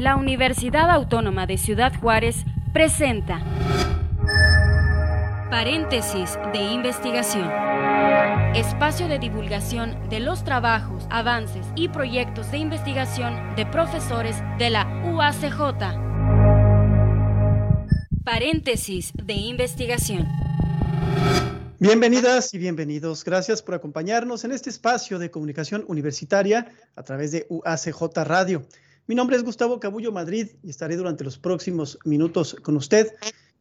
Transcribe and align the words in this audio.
La 0.00 0.16
Universidad 0.16 0.88
Autónoma 0.88 1.46
de 1.46 1.58
Ciudad 1.58 1.92
Juárez 2.00 2.46
presenta 2.72 3.44
Paréntesis 5.50 6.38
de 6.54 6.58
investigación. 6.58 7.46
Espacio 8.54 9.08
de 9.08 9.18
divulgación 9.18 10.08
de 10.08 10.20
los 10.20 10.42
trabajos, 10.42 11.06
avances 11.10 11.66
y 11.76 11.90
proyectos 11.90 12.50
de 12.50 12.56
investigación 12.56 13.54
de 13.56 13.66
profesores 13.66 14.36
de 14.58 14.70
la 14.70 14.86
UACJ. 15.04 15.58
Paréntesis 18.24 19.12
de 19.22 19.34
investigación. 19.34 20.26
Bienvenidas 21.78 22.54
y 22.54 22.58
bienvenidos. 22.58 23.22
Gracias 23.22 23.60
por 23.60 23.74
acompañarnos 23.74 24.44
en 24.44 24.52
este 24.52 24.70
espacio 24.70 25.18
de 25.18 25.30
comunicación 25.30 25.84
universitaria 25.88 26.72
a 26.96 27.02
través 27.02 27.32
de 27.32 27.46
UACJ 27.50 28.24
Radio. 28.24 28.62
Mi 29.10 29.16
nombre 29.16 29.36
es 29.36 29.42
Gustavo 29.42 29.80
Cabullo 29.80 30.12
Madrid 30.12 30.50
y 30.62 30.70
estaré 30.70 30.96
durante 30.96 31.24
los 31.24 31.36
próximos 31.36 31.98
minutos 32.04 32.54
con 32.62 32.76
usted 32.76 33.12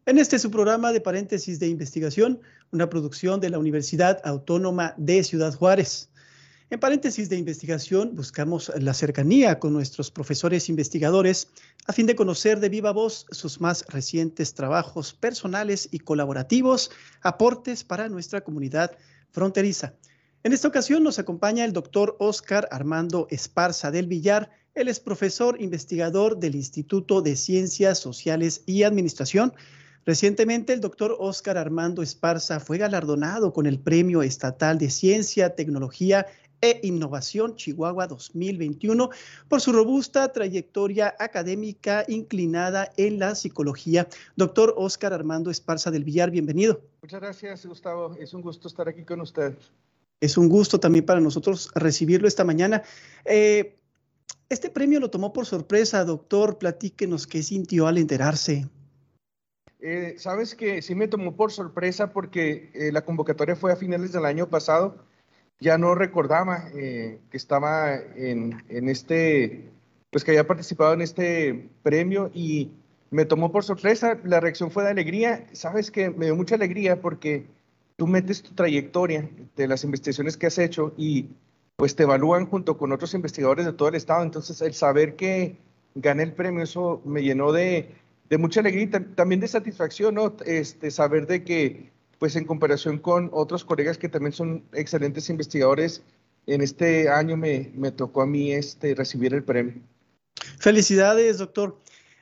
en 0.06 0.20
este 0.20 0.38
su 0.38 0.52
programa 0.52 0.92
de 0.92 1.02
paréntesis 1.02 1.60
de 1.60 1.66
investigación, 1.66 2.40
una 2.72 2.88
producción 2.88 3.40
de 3.40 3.50
la 3.50 3.58
Universidad 3.58 4.22
Autónoma 4.26 4.94
de 4.98 5.24
Ciudad 5.24 5.56
Juárez. 5.56 6.12
En 6.70 6.80
paréntesis 6.80 7.30
de 7.30 7.38
investigación 7.38 8.16
buscamos 8.16 8.72
la 8.78 8.94
cercanía 8.94 9.58
con 9.58 9.74
nuestros 9.74 10.12
profesores 10.12 10.70
investigadores 10.70 11.48
a 11.88 11.94
fin 11.94 12.06
de 12.06 12.16
conocer 12.16 12.60
de 12.60 12.70
viva 12.70 12.92
voz 12.92 13.26
sus 13.32 13.60
más 13.60 13.84
recientes 13.88 14.54
trabajos 14.54 15.16
personales 15.16 15.90
y 15.90 15.98
colaborativos, 15.98 16.92
aportes 17.24 17.84
para 17.84 18.08
nuestra 18.08 18.42
comunidad 18.42 18.92
fronteriza. 19.32 19.96
En 20.44 20.54
esta 20.54 20.68
ocasión 20.68 21.04
nos 21.04 21.20
acompaña 21.20 21.66
el 21.66 21.74
doctor 21.74 22.16
Oscar 22.20 22.68
Armando 22.72 23.28
Esparza 23.30 23.92
del 23.92 24.08
Villar. 24.08 24.50
Él 24.74 24.88
es 24.88 25.00
profesor 25.00 25.62
investigador 25.62 26.40
del 26.40 26.56
Instituto 26.56 27.22
de 27.22 27.36
Ciencias 27.36 28.00
Sociales 28.00 28.64
y 28.66 28.84
Administración 28.84 29.54
Recientemente, 30.10 30.74
el 30.74 30.82
doctor 30.82 31.16
Óscar 31.20 31.58
Armando 31.58 32.02
Esparza 32.02 32.60
fue 32.60 32.80
galardonado 32.80 33.54
con 33.54 33.68
el 33.68 33.80
Premio 33.80 34.24
Estatal 34.24 34.80
de 34.80 34.90
Ciencia, 34.90 35.54
Tecnología 35.56 36.26
e 36.62 36.80
Innovación 36.84 37.56
Chihuahua 37.56 38.08
2021 38.08 39.10
por 39.48 39.62
su 39.62 39.72
robusta 39.72 40.34
trayectoria 40.34 41.16
académica 41.20 42.06
inclinada 42.08 42.92
en 42.98 43.20
la 43.20 43.36
psicología. 43.36 44.08
Doctor 44.36 44.74
Óscar 44.78 45.14
Armando 45.14 45.52
Esparza 45.52 45.92
del 45.92 46.04
Villar, 46.04 46.32
bienvenido. 46.32 46.82
Muchas 47.04 47.22
gracias, 47.22 47.66
Gustavo. 47.66 48.16
Es 48.20 48.34
un 48.34 48.42
gusto 48.42 48.68
estar 48.68 48.90
aquí 48.90 49.04
con 49.04 49.22
usted. 49.22 49.56
Es 50.22 50.38
un 50.38 50.50
gusto 50.50 50.80
también 50.80 51.06
para 51.06 51.22
nosotros 51.22 51.72
recibirlo 51.76 52.28
esta 52.28 52.44
mañana. 52.44 52.84
Eh, 53.26 53.78
este 54.50 54.70
premio 54.70 55.00
lo 55.00 55.10
tomó 55.10 55.32
por 55.32 55.46
sorpresa, 55.46 56.04
doctor. 56.04 56.58
Platíquenos 56.58 57.26
qué 57.26 57.42
sintió 57.42 57.88
al 57.88 57.98
enterarse. 57.98 58.68
Eh, 59.80 60.16
Sabes 60.18 60.56
que 60.56 60.82
sí 60.82 60.94
me 60.94 61.08
tomó 61.08 61.36
por 61.38 61.52
sorpresa 61.52 62.12
porque 62.12 62.70
eh, 62.74 62.92
la 62.92 63.06
convocatoria 63.06 63.56
fue 63.56 63.72
a 63.72 63.78
finales 63.78 64.12
del 64.12 64.26
año 64.26 64.50
pasado. 64.50 64.98
Ya 65.62 65.78
no 65.78 65.94
recordaba 65.94 66.70
que 66.72 67.20
estaba 67.34 67.94
en, 67.94 68.64
en, 68.70 68.88
este, 68.88 69.70
pues 70.10 70.24
que 70.24 70.32
había 70.32 70.48
participado 70.48 70.94
en 70.94 71.02
este 71.02 71.70
premio 71.84 72.32
y 72.34 72.72
me 73.12 73.26
tomó 73.26 73.52
por 73.52 73.66
sorpresa. 73.66 74.18
La 74.24 74.40
reacción 74.40 74.72
fue 74.72 74.84
de 74.84 74.92
alegría. 74.92 75.48
Sabes 75.52 75.92
que 75.92 76.12
me 76.12 76.28
dio 76.28 76.36
mucha 76.38 76.56
alegría 76.56 77.02
porque 77.02 77.46
tú 78.00 78.08
metes 78.08 78.42
tu 78.42 78.56
trayectoria 78.56 79.30
de 79.58 79.68
las 79.68 79.84
investigaciones 79.84 80.38
que 80.38 80.48
has 80.48 80.58
hecho 80.58 80.94
y 80.98 81.28
pues 81.76 81.96
te 81.98 82.04
evalúan 82.04 82.46
junto 82.46 82.78
con 82.78 82.94
otros 82.94 83.14
investigadores 83.14 83.66
de 83.66 83.74
todo 83.74 83.90
el 83.90 83.96
estado. 83.96 84.24
Entonces 84.24 84.62
el 84.62 84.74
saber 84.74 85.18
que 85.18 85.58
gané 85.96 86.24
el 86.24 86.34
premio, 86.34 86.64
eso 86.64 87.02
me 87.04 87.22
llenó 87.22 87.52
de, 87.52 87.90
de 88.30 88.38
mucha 88.38 88.62
alegría 88.62 88.84
y 88.84 88.88
también 88.88 89.42
de 89.42 89.50
satisfacción, 89.50 90.16
¿no? 90.16 90.34
Este, 90.46 90.92
saber 90.92 91.28
de 91.28 91.44
que, 91.44 91.92
pues 92.20 92.38
en 92.38 92.46
comparación 92.46 93.00
con 93.00 93.30
otros 93.34 93.66
colegas 93.66 93.98
que 93.98 94.08
también 94.08 94.32
son 94.32 94.64
excelentes 94.72 95.30
investigadores, 95.30 96.02
en 96.48 96.62
este 96.62 97.10
año 97.10 97.36
me, 97.36 97.70
me 97.76 97.92
tocó 97.92 98.22
a 98.22 98.26
mí 98.26 98.54
este, 98.54 98.96
recibir 98.96 99.34
el 99.34 99.44
premio. 99.44 99.74
Felicidades, 100.58 101.38
doctor. 101.38 101.78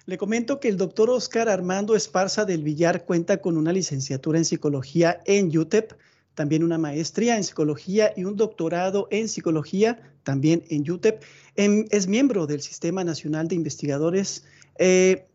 Le 0.08 0.18
comento 0.18 0.62
que 0.62 0.70
el 0.70 0.78
doctor 0.78 1.10
Oscar 1.10 1.50
Armando 1.50 1.94
Esparza 1.94 2.46
del 2.46 2.64
Villar 2.64 3.04
cuenta 3.04 3.42
con 3.42 3.58
una 3.58 3.74
licenciatura 3.74 4.38
en 4.38 4.46
psicología 4.46 5.20
en 5.26 5.56
UTEP, 5.56 5.92
también 6.34 6.64
una 6.64 6.78
maestría 6.78 7.36
en 7.36 7.44
psicología 7.44 8.14
y 8.16 8.24
un 8.24 8.38
doctorado 8.38 9.10
en 9.12 9.28
psicología 9.28 10.00
también 10.24 10.64
en 10.70 10.90
UTEP. 10.90 11.22
es 11.58 12.08
miembro 12.08 12.48
del 12.48 12.62
Sistema 12.62 13.04
Nacional 13.04 13.50
de 13.50 13.56
Investigadores. 13.56 14.46
Eh, 14.80 15.28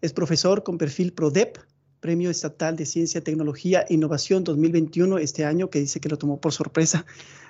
es 0.00 0.14
profesor 0.14 0.62
con 0.62 0.78
perfil 0.78 1.12
PRODEP, 1.12 1.58
Premio 2.00 2.30
Estatal 2.30 2.74
de 2.74 2.86
Ciencia, 2.86 3.20
Tecnología 3.20 3.84
e 3.86 3.92
Innovación 3.92 4.44
2021, 4.44 5.18
este 5.18 5.44
año, 5.44 5.68
que 5.68 5.80
dice 5.80 6.00
que 6.00 6.08
lo 6.08 6.16
tomó 6.16 6.40
por 6.40 6.54
sorpresa, 6.54 7.04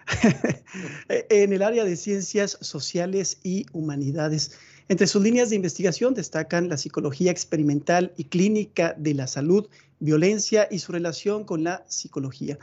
en 1.09 1.53
el 1.53 1.63
área 1.63 1.85
de 1.85 1.95
ciencias 1.95 2.59
sociales 2.61 3.39
y 3.45 3.67
humanidades. 3.73 4.59
Entre 4.89 5.09
sus 5.09 5.23
líneas 5.23 5.51
de 5.51 5.57
investigación 5.57 6.15
destacan 6.15 6.69
la 6.69 6.77
psicología 6.77 7.33
experimental 7.33 8.13
y 8.17 8.25
clínica 8.25 8.95
de 8.97 9.15
la 9.15 9.27
salud, 9.27 9.69
violencia 9.99 10.69
y 10.71 10.79
su 10.79 10.93
relación 10.93 11.45
con 11.45 11.65
la 11.65 11.85
psicología. 11.89 12.57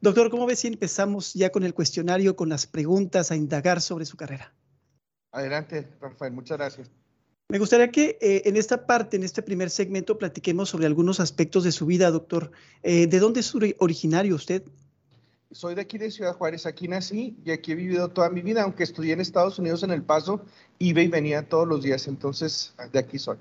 Doctor, 0.00 0.30
¿cómo 0.30 0.46
ves 0.46 0.60
si 0.60 0.68
empezamos 0.68 1.34
ya 1.34 1.50
con 1.50 1.64
el 1.64 1.74
cuestionario, 1.74 2.36
con 2.36 2.48
las 2.48 2.66
preguntas 2.66 3.32
a 3.32 3.36
indagar 3.36 3.80
sobre 3.80 4.04
su 4.04 4.16
carrera? 4.16 4.54
Adelante, 5.32 5.88
Rafael, 6.00 6.32
muchas 6.32 6.56
gracias. 6.58 6.90
Me 7.48 7.58
gustaría 7.58 7.90
que 7.90 8.18
eh, 8.20 8.42
en 8.44 8.56
esta 8.56 8.86
parte, 8.86 9.16
en 9.16 9.22
este 9.22 9.42
primer 9.42 9.70
segmento, 9.70 10.18
platiquemos 10.18 10.68
sobre 10.68 10.86
algunos 10.86 11.18
aspectos 11.18 11.64
de 11.64 11.72
su 11.72 11.86
vida, 11.86 12.10
doctor. 12.10 12.52
Eh, 12.82 13.06
¿De 13.06 13.18
dónde 13.18 13.40
es 13.40 13.52
originario 13.78 14.34
usted? 14.34 14.62
Soy 15.52 15.74
de 15.74 15.80
aquí 15.82 15.96
de 15.96 16.10
Ciudad 16.10 16.34
Juárez, 16.34 16.66
aquí 16.66 16.88
nací 16.88 17.36
y 17.44 17.52
aquí 17.52 17.72
he 17.72 17.74
vivido 17.76 18.08
toda 18.08 18.28
mi 18.30 18.42
vida, 18.42 18.62
aunque 18.62 18.82
estudié 18.82 19.12
en 19.12 19.20
Estados 19.20 19.58
Unidos 19.58 19.82
en 19.82 19.90
El 19.90 20.02
Paso, 20.02 20.44
iba 20.78 21.00
y 21.00 21.08
venía 21.08 21.48
todos 21.48 21.68
los 21.68 21.82
días, 21.82 22.08
entonces 22.08 22.74
de 22.92 22.98
aquí 22.98 23.18
soy. 23.18 23.38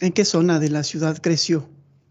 ¿En 0.00 0.12
qué 0.12 0.24
zona 0.24 0.58
de 0.58 0.70
la 0.70 0.82
ciudad 0.82 1.18
creció? 1.22 1.68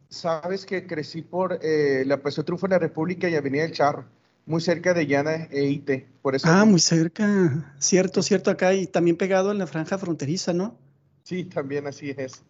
Sabes 0.10 0.66
que 0.66 0.88
crecí 0.88 1.22
por 1.22 1.60
eh, 1.62 2.04
la 2.06 2.22
Paseo 2.22 2.46
Trufo 2.46 2.68
de 2.68 2.76
la 2.76 2.80
República 2.80 3.28
y 3.28 3.36
Avenida 3.36 3.64
del 3.64 3.74
Charro, 3.74 4.06
muy 4.46 4.62
cerca 4.62 4.94
de 4.94 5.06
Llana 5.08 5.48
e 5.52 5.66
IT. 5.66 6.08
Por 6.22 6.36
eso 6.36 6.48
ah, 6.48 6.64
muy 6.64 6.80
cerca, 6.80 7.76
cierto, 7.80 8.22
cierto, 8.22 8.50
acá 8.50 8.74
y 8.74 8.88
también 8.88 9.18
pegado 9.18 9.52
en 9.52 9.58
la 9.58 9.68
franja 9.68 9.98
fronteriza, 9.98 10.54
¿no? 10.54 10.78
Sí, 11.24 11.44
también 11.46 11.88
así 11.88 12.14
es. 12.16 12.44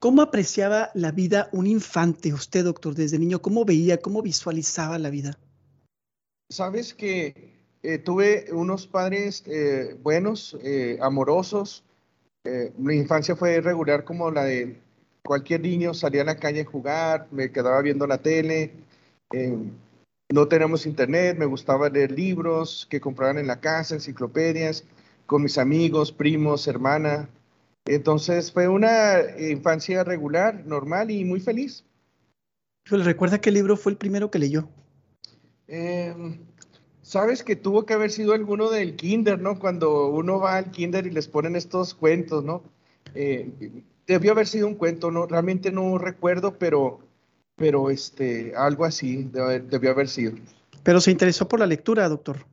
¿Cómo 0.00 0.22
apreciaba 0.22 0.90
la 0.94 1.12
vida 1.12 1.48
un 1.52 1.68
infante 1.68 2.32
usted, 2.32 2.64
doctor, 2.64 2.94
desde 2.94 3.20
niño? 3.20 3.40
¿Cómo 3.40 3.64
veía, 3.64 3.98
cómo 3.98 4.20
visualizaba 4.20 4.98
la 4.98 5.10
vida? 5.10 5.38
Sabes 6.52 6.92
que 6.92 7.34
eh, 7.82 7.96
tuve 7.96 8.44
unos 8.52 8.86
padres 8.86 9.42
eh, 9.46 9.96
buenos, 10.02 10.54
eh, 10.62 10.98
amorosos. 11.00 11.82
mi 12.76 12.96
infancia 12.96 13.36
fue 13.36 13.60
regular 13.62 14.04
como 14.04 14.30
la 14.30 14.44
de 14.44 14.76
cualquier 15.24 15.62
niño. 15.62 15.94
Salía 15.94 16.20
a 16.22 16.26
la 16.26 16.36
calle 16.36 16.60
a 16.60 16.66
jugar, 16.66 17.26
me 17.30 17.50
quedaba 17.50 17.80
viendo 17.80 18.06
la 18.06 18.18
tele. 18.18 18.70
no 20.30 20.46
tenemos 20.48 20.84
internet, 20.84 21.38
me 21.38 21.46
gustaba 21.46 21.88
leer 21.88 22.12
libros 22.12 22.86
que 22.90 23.00
compraban 23.00 23.38
en 23.38 23.46
la 23.46 23.60
casa, 23.60 23.94
enciclopedias, 23.94 24.84
con 25.24 25.42
mis 25.42 25.56
amigos, 25.56 26.12
primos, 26.12 26.68
hermana. 26.68 27.30
Entonces 27.86 28.52
fue 28.52 28.68
una 28.68 29.20
infancia 29.38 30.04
regular, 30.04 30.66
normal 30.66 31.10
y 31.10 31.24
muy 31.24 31.40
feliz. 31.40 31.84
¿Recuerda 32.84 33.40
qué 33.40 33.50
libro 33.50 33.78
fue 33.78 33.92
el 33.92 33.98
primero 33.98 34.30
que 34.30 34.38
leyó? 34.38 34.68
Em, 35.74 36.36
sabes 37.00 37.42
que 37.42 37.56
tuvo 37.56 37.86
que 37.86 37.94
haber 37.94 38.10
sido 38.10 38.34
alguno 38.34 38.68
del 38.68 38.94
kinder, 38.94 39.40
¿no? 39.40 39.58
Cuando 39.58 40.08
uno 40.08 40.38
va 40.38 40.56
al 40.58 40.70
kinder 40.70 41.06
y 41.06 41.10
les 41.10 41.28
ponen 41.28 41.56
estos 41.56 41.94
cuentos, 41.94 42.44
¿no? 42.44 42.62
Eh, 43.14 43.50
debió 44.06 44.32
haber 44.32 44.46
sido 44.46 44.68
un 44.68 44.74
cuento, 44.74 45.10
¿no? 45.10 45.24
Realmente 45.24 45.72
no 45.72 45.96
recuerdo, 45.96 46.58
pero, 46.58 47.00
pero 47.56 47.88
este, 47.88 48.52
algo 48.54 48.84
así 48.84 49.30
debió 49.32 49.92
haber 49.92 50.08
sido. 50.08 50.34
Pero 50.82 51.00
se 51.00 51.10
interesó 51.10 51.48
por 51.48 51.58
la 51.58 51.66
lectura, 51.66 52.06
doctor. 52.06 52.44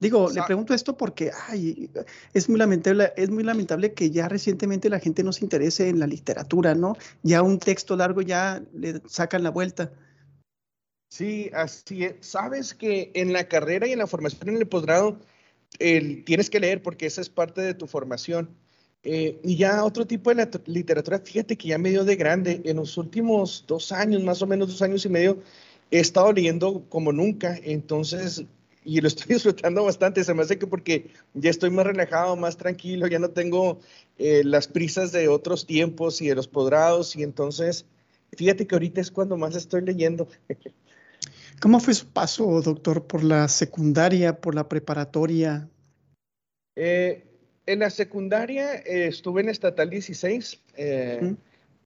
Digo, 0.00 0.30
le 0.30 0.42
pregunto 0.42 0.72
esto 0.72 0.96
porque 0.96 1.30
ay, 1.48 1.90
es 2.32 2.48
muy 2.48 2.58
lamentable, 2.58 3.12
es 3.16 3.28
muy 3.28 3.44
lamentable 3.44 3.92
que 3.92 4.10
ya 4.10 4.28
recientemente 4.28 4.88
la 4.88 4.98
gente 4.98 5.22
no 5.22 5.32
se 5.32 5.44
interese 5.44 5.90
en 5.90 6.00
la 6.00 6.06
literatura, 6.06 6.74
¿no? 6.74 6.96
Ya 7.22 7.42
un 7.42 7.58
texto 7.58 7.96
largo 7.96 8.22
ya 8.22 8.62
le 8.72 9.02
sacan 9.06 9.42
la 9.42 9.50
vuelta. 9.50 9.92
Sí, 11.12 11.50
así 11.52 12.04
es. 12.04 12.14
Sabes 12.20 12.72
que 12.72 13.10
en 13.14 13.34
la 13.34 13.46
carrera 13.46 13.86
y 13.86 13.92
en 13.92 13.98
la 13.98 14.06
formación 14.06 14.48
en 14.48 14.56
el 14.56 14.66
posgrado 14.66 15.20
tienes 15.78 16.48
que 16.48 16.58
leer 16.58 16.82
porque 16.82 17.04
esa 17.04 17.20
es 17.20 17.28
parte 17.28 17.60
de 17.60 17.74
tu 17.74 17.86
formación. 17.86 18.56
Eh, 19.02 19.38
y 19.44 19.56
ya 19.56 19.84
otro 19.84 20.06
tipo 20.06 20.34
de 20.34 20.48
literatura, 20.66 21.18
fíjate 21.18 21.58
que 21.58 21.68
ya 21.68 21.76
medio 21.76 22.04
de 22.04 22.16
grande, 22.16 22.62
en 22.64 22.76
los 22.78 22.96
últimos 22.96 23.64
dos 23.68 23.92
años, 23.92 24.22
más 24.22 24.40
o 24.40 24.46
menos 24.46 24.68
dos 24.68 24.80
años 24.80 25.04
y 25.04 25.10
medio, 25.10 25.42
he 25.90 26.00
estado 26.00 26.32
leyendo 26.32 26.86
como 26.88 27.12
nunca. 27.12 27.58
Entonces, 27.62 28.44
y 28.82 29.00
lo 29.02 29.08
estoy 29.08 29.26
disfrutando 29.34 29.84
bastante. 29.84 30.24
Se 30.24 30.32
me 30.32 30.42
hace 30.44 30.58
que 30.58 30.66
porque 30.66 31.10
ya 31.34 31.50
estoy 31.50 31.68
más 31.70 31.86
relajado, 31.86 32.36
más 32.36 32.56
tranquilo, 32.56 33.06
ya 33.06 33.18
no 33.18 33.30
tengo 33.30 33.80
eh, 34.18 34.44
las 34.44 34.66
prisas 34.66 35.12
de 35.12 35.28
otros 35.28 35.66
tiempos 35.66 36.22
y 36.22 36.28
de 36.28 36.36
los 36.36 36.48
podrados 36.48 37.16
y 37.16 37.22
entonces, 37.22 37.84
fíjate 38.34 38.66
que 38.66 38.74
ahorita 38.76 39.02
es 39.02 39.10
cuando 39.10 39.36
más 39.36 39.56
estoy 39.56 39.82
leyendo. 39.82 40.26
¿Cómo 41.60 41.80
fue 41.80 41.94
su 41.94 42.06
paso, 42.08 42.60
doctor, 42.62 43.06
por 43.06 43.22
la 43.22 43.48
secundaria, 43.48 44.40
por 44.40 44.54
la 44.54 44.68
preparatoria? 44.68 45.68
Eh, 46.76 47.24
en 47.66 47.78
la 47.78 47.90
secundaria 47.90 48.74
eh, 48.74 49.06
estuve 49.06 49.42
en 49.42 49.48
Estatal 49.48 49.90
16, 49.90 50.60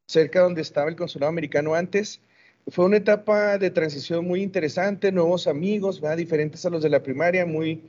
cerca 0.06 0.40
donde 0.40 0.62
estaba 0.62 0.88
el 0.88 0.96
consulado 0.96 1.30
americano 1.30 1.74
antes. 1.74 2.20
Fue 2.68 2.84
una 2.84 2.96
etapa 2.96 3.58
de 3.58 3.70
transición 3.70 4.26
muy 4.26 4.42
interesante, 4.42 5.12
nuevos 5.12 5.46
amigos, 5.46 6.00
¿verdad? 6.00 6.16
diferentes 6.16 6.66
a 6.66 6.70
los 6.70 6.82
de 6.82 6.90
la 6.90 7.02
primaria, 7.02 7.46
muy, 7.46 7.82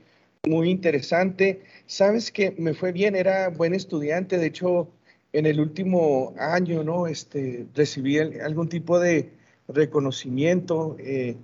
muy 0.46 0.70
interesante. 0.70 1.62
Sabes 1.86 2.30
que 2.30 2.52
me 2.58 2.74
fue 2.74 2.92
bien, 2.92 3.16
era 3.16 3.48
buen 3.48 3.74
estudiante, 3.74 4.38
de 4.38 4.46
hecho, 4.46 4.88
en 5.32 5.46
el 5.46 5.60
último 5.60 6.32
año, 6.38 6.84
¿no? 6.84 7.06
Este, 7.06 7.66
recibí 7.74 8.18
algún 8.18 8.68
tipo 8.68 9.00
de 9.00 9.30
reconocimiento. 9.66 10.96
Eh, 11.00 11.36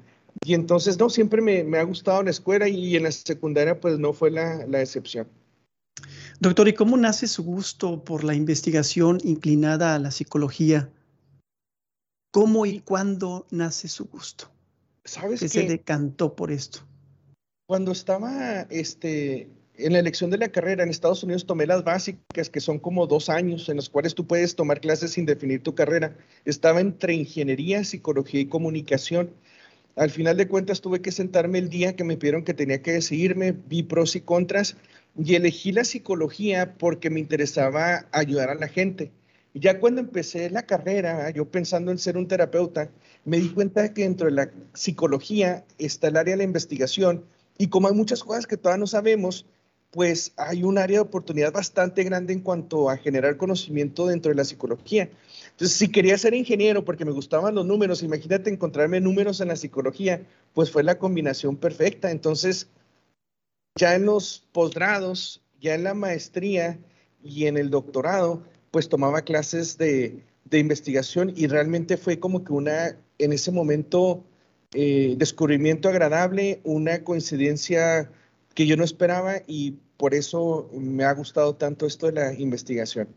y 0.42 0.54
entonces, 0.54 0.98
no, 0.98 1.10
siempre 1.10 1.40
me, 1.40 1.64
me, 1.64 1.78
ha 1.78 1.82
gustado 1.84 2.22
la 2.22 2.30
escuela 2.30 2.68
y 2.68 2.96
en 2.96 3.04
la 3.04 3.12
secundaria, 3.12 3.80
pues 3.80 3.98
no 3.98 4.12
fue 4.12 4.30
la, 4.30 4.66
la 4.66 4.80
excepción. 4.80 5.28
Doctor, 6.40 6.68
¿y 6.68 6.74
cómo 6.74 6.96
nace 6.96 7.28
su 7.28 7.44
gusto 7.44 8.04
por 8.04 8.24
la 8.24 8.34
investigación 8.34 9.18
inclinada 9.22 9.94
a 9.94 9.98
la 9.98 10.10
psicología? 10.10 10.90
¿Cómo 12.32 12.66
y 12.66 12.80
cuándo 12.80 13.46
nace 13.50 13.88
su 13.88 14.06
gusto? 14.06 14.50
¿Sabes 15.04 15.40
que 15.40 15.48
se 15.48 15.68
decantó 15.68 16.34
por 16.34 16.50
esto? 16.50 16.80
Cuando 17.66 17.92
estaba 17.92 18.62
este, 18.70 19.48
en 19.76 19.92
la 19.92 20.00
elección 20.00 20.30
de 20.30 20.38
la 20.38 20.48
carrera 20.48 20.82
en 20.82 20.90
Estados 20.90 21.22
Unidos, 21.22 21.46
tomé 21.46 21.66
las 21.66 21.84
básicas, 21.84 22.50
que 22.50 22.60
son 22.60 22.78
como 22.78 23.06
dos 23.06 23.28
años 23.28 23.68
en 23.68 23.76
los 23.76 23.88
cuales 23.88 24.14
tú 24.14 24.26
puedes 24.26 24.56
tomar 24.56 24.80
clases 24.80 25.12
sin 25.12 25.26
definir 25.26 25.62
tu 25.62 25.74
carrera. 25.74 26.16
Estaba 26.44 26.80
entre 26.80 27.14
ingeniería, 27.14 27.84
psicología 27.84 28.40
y 28.40 28.46
comunicación. 28.46 29.30
Al 29.96 30.10
final 30.10 30.36
de 30.36 30.48
cuentas, 30.48 30.80
tuve 30.80 31.00
que 31.00 31.12
sentarme 31.12 31.58
el 31.58 31.68
día 31.68 31.96
que 31.96 32.04
me 32.04 32.16
pidieron 32.16 32.44
que 32.44 32.54
tenía 32.54 32.82
que 32.82 32.92
decidirme, 32.92 33.52
vi 33.52 33.82
pros 33.82 34.16
y 34.16 34.20
contras 34.20 34.76
y 35.16 35.34
elegí 35.34 35.72
la 35.72 35.84
psicología 35.84 36.74
porque 36.78 37.10
me 37.10 37.20
interesaba 37.20 38.06
ayudar 38.12 38.50
a 38.50 38.54
la 38.54 38.68
gente 38.68 39.12
ya 39.54 39.78
cuando 39.78 40.00
empecé 40.00 40.50
la 40.50 40.66
carrera, 40.66 41.30
yo 41.30 41.48
pensando 41.48 41.92
en 41.92 41.98
ser 41.98 42.16
un 42.16 42.26
terapeuta, 42.26 42.90
me 43.24 43.38
di 43.38 43.50
cuenta 43.50 43.94
que 43.94 44.02
dentro 44.02 44.26
de 44.26 44.32
la 44.32 44.50
psicología 44.74 45.64
está 45.78 46.08
el 46.08 46.16
área 46.16 46.32
de 46.32 46.38
la 46.38 46.44
investigación 46.44 47.24
y 47.56 47.68
como 47.68 47.86
hay 47.86 47.94
muchas 47.94 48.24
cosas 48.24 48.48
que 48.48 48.56
todavía 48.56 48.80
no 48.80 48.88
sabemos, 48.88 49.46
pues 49.92 50.32
hay 50.36 50.64
un 50.64 50.76
área 50.76 50.98
de 50.98 51.02
oportunidad 51.02 51.52
bastante 51.52 52.02
grande 52.02 52.32
en 52.32 52.40
cuanto 52.40 52.90
a 52.90 52.96
generar 52.96 53.36
conocimiento 53.36 54.08
dentro 54.08 54.30
de 54.30 54.36
la 54.36 54.44
psicología. 54.44 55.08
Entonces, 55.54 55.76
si 55.76 55.88
quería 55.88 56.18
ser 56.18 56.34
ingeniero 56.34 56.84
porque 56.84 57.04
me 57.04 57.12
gustaban 57.12 57.54
los 57.54 57.64
números, 57.64 58.02
imagínate 58.02 58.50
encontrarme 58.50 59.00
números 59.00 59.40
en 59.40 59.48
la 59.48 59.56
psicología, 59.56 60.26
pues 60.52 60.72
fue 60.72 60.82
la 60.82 60.98
combinación 60.98 61.56
perfecta. 61.56 62.10
Entonces, 62.10 62.68
ya 63.76 63.94
en 63.94 64.04
los 64.04 64.44
posgrados, 64.50 65.44
ya 65.60 65.76
en 65.76 65.84
la 65.84 65.94
maestría 65.94 66.78
y 67.22 67.46
en 67.46 67.56
el 67.56 67.70
doctorado, 67.70 68.42
pues 68.72 68.88
tomaba 68.88 69.22
clases 69.22 69.78
de, 69.78 70.22
investigación 70.50 71.32
y 71.34 71.48
realmente 71.48 71.96
fue 71.96 72.20
como 72.20 72.44
que 72.44 72.52
una, 72.52 72.96
en 73.18 73.32
ese 73.32 73.50
momento, 73.50 74.22
eh, 74.72 75.16
descubrimiento 75.18 75.88
agradable, 75.88 76.60
una 76.62 77.02
coincidencia 77.02 78.08
que 78.54 78.66
yo 78.66 78.76
no 78.76 78.84
esperaba 78.84 79.38
y 79.48 79.72
por 79.96 80.14
eso 80.14 80.70
me 80.72 81.02
ha 81.02 81.12
gustado 81.12 81.56
tanto 81.56 81.86
esto 81.86 82.06
de 82.06 82.12
la 82.12 82.34
investigación. 82.34 83.08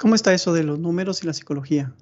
¿Cómo 0.00 0.14
está 0.14 0.32
eso 0.32 0.54
de 0.54 0.62
los 0.62 0.78
números 0.78 1.22
y 1.22 1.26
la 1.26 1.34
psicología? 1.34 1.94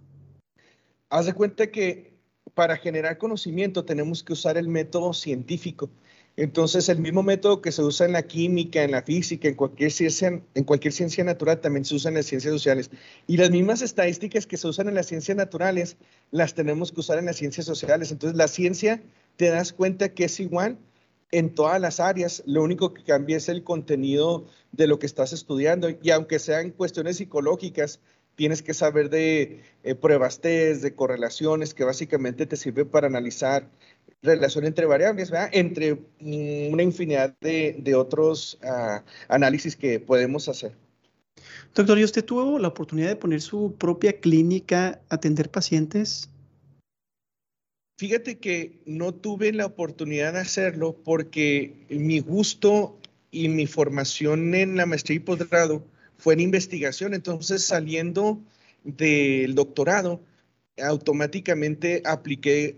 Haz 1.10 1.26
de 1.26 1.32
cuenta 1.32 1.72
que 1.72 2.16
para 2.54 2.76
generar 2.76 3.18
conocimiento 3.18 3.84
tenemos 3.84 4.22
que 4.22 4.34
usar 4.34 4.56
el 4.56 4.68
método 4.68 5.12
científico. 5.12 5.90
Entonces, 6.36 6.88
el 6.88 7.00
mismo 7.00 7.24
método 7.24 7.60
que 7.60 7.72
se 7.72 7.82
usa 7.82 8.06
en 8.06 8.12
la 8.12 8.22
química, 8.22 8.84
en 8.84 8.92
la 8.92 9.02
física, 9.02 9.48
en 9.48 9.56
cualquier 9.56 9.90
ciencia, 9.90 10.40
en 10.54 10.64
cualquier 10.64 10.94
ciencia 10.94 11.24
natural, 11.24 11.60
también 11.60 11.84
se 11.84 11.96
usa 11.96 12.10
en 12.10 12.14
las 12.14 12.26
ciencias 12.26 12.54
sociales. 12.54 12.92
Y 13.26 13.36
las 13.36 13.50
mismas 13.50 13.82
estadísticas 13.82 14.46
que 14.46 14.58
se 14.58 14.68
usan 14.68 14.86
en 14.86 14.94
las 14.94 15.06
ciencias 15.06 15.36
naturales, 15.36 15.96
las 16.30 16.54
tenemos 16.54 16.92
que 16.92 17.00
usar 17.00 17.18
en 17.18 17.24
las 17.24 17.34
ciencias 17.34 17.66
sociales. 17.66 18.12
Entonces, 18.12 18.38
la 18.38 18.46
ciencia 18.46 19.02
te 19.36 19.50
das 19.50 19.72
cuenta 19.72 20.10
que 20.10 20.26
es 20.26 20.38
igual 20.38 20.78
en 21.30 21.54
todas 21.54 21.80
las 21.80 22.00
áreas. 22.00 22.42
Lo 22.46 22.62
único 22.62 22.94
que 22.94 23.04
cambia 23.04 23.36
es 23.36 23.48
el 23.48 23.64
contenido 23.64 24.46
de 24.72 24.86
lo 24.86 24.98
que 24.98 25.06
estás 25.06 25.32
estudiando. 25.32 25.88
Y 26.02 26.10
aunque 26.10 26.38
sean 26.38 26.70
cuestiones 26.70 27.16
psicológicas, 27.16 28.00
tienes 28.34 28.62
que 28.62 28.74
saber 28.74 29.10
de 29.10 29.62
eh, 29.82 29.94
pruebas 29.94 30.40
test, 30.40 30.82
de 30.82 30.94
correlaciones, 30.94 31.74
que 31.74 31.84
básicamente 31.84 32.46
te 32.46 32.56
sirven 32.56 32.88
para 32.88 33.08
analizar 33.08 33.68
relación 34.22 34.64
entre 34.64 34.86
variables, 34.86 35.32
entre 35.52 36.00
una 36.20 36.82
infinidad 36.82 37.36
de, 37.40 37.94
otros 37.94 38.58
ah, 38.62 39.04
análisis 39.28 39.76
que 39.76 40.00
podemos 40.00 40.48
hacer. 40.48 40.72
Doctor, 41.74 41.98
¿y 41.98 42.04
usted 42.04 42.24
tuvo 42.24 42.58
la 42.58 42.68
oportunidad 42.68 43.08
de 43.08 43.16
poner 43.16 43.40
su 43.40 43.74
propia 43.78 44.20
clínica, 44.20 45.00
atender 45.08 45.50
pacientes? 45.50 46.30
Fíjate 47.98 48.38
que 48.38 48.78
no 48.86 49.12
tuve 49.12 49.52
la 49.52 49.66
oportunidad 49.66 50.34
de 50.34 50.38
hacerlo 50.38 50.96
porque 51.04 51.74
mi 51.90 52.20
gusto 52.20 52.96
y 53.32 53.48
mi 53.48 53.66
formación 53.66 54.54
en 54.54 54.76
la 54.76 54.86
maestría 54.86 55.16
y 55.16 55.18
posgrado 55.18 55.84
fue 56.16 56.34
en 56.34 56.40
investigación. 56.40 57.12
Entonces, 57.12 57.64
saliendo 57.64 58.40
del 58.84 59.56
doctorado, 59.56 60.20
automáticamente 60.80 62.00
apliqué 62.04 62.76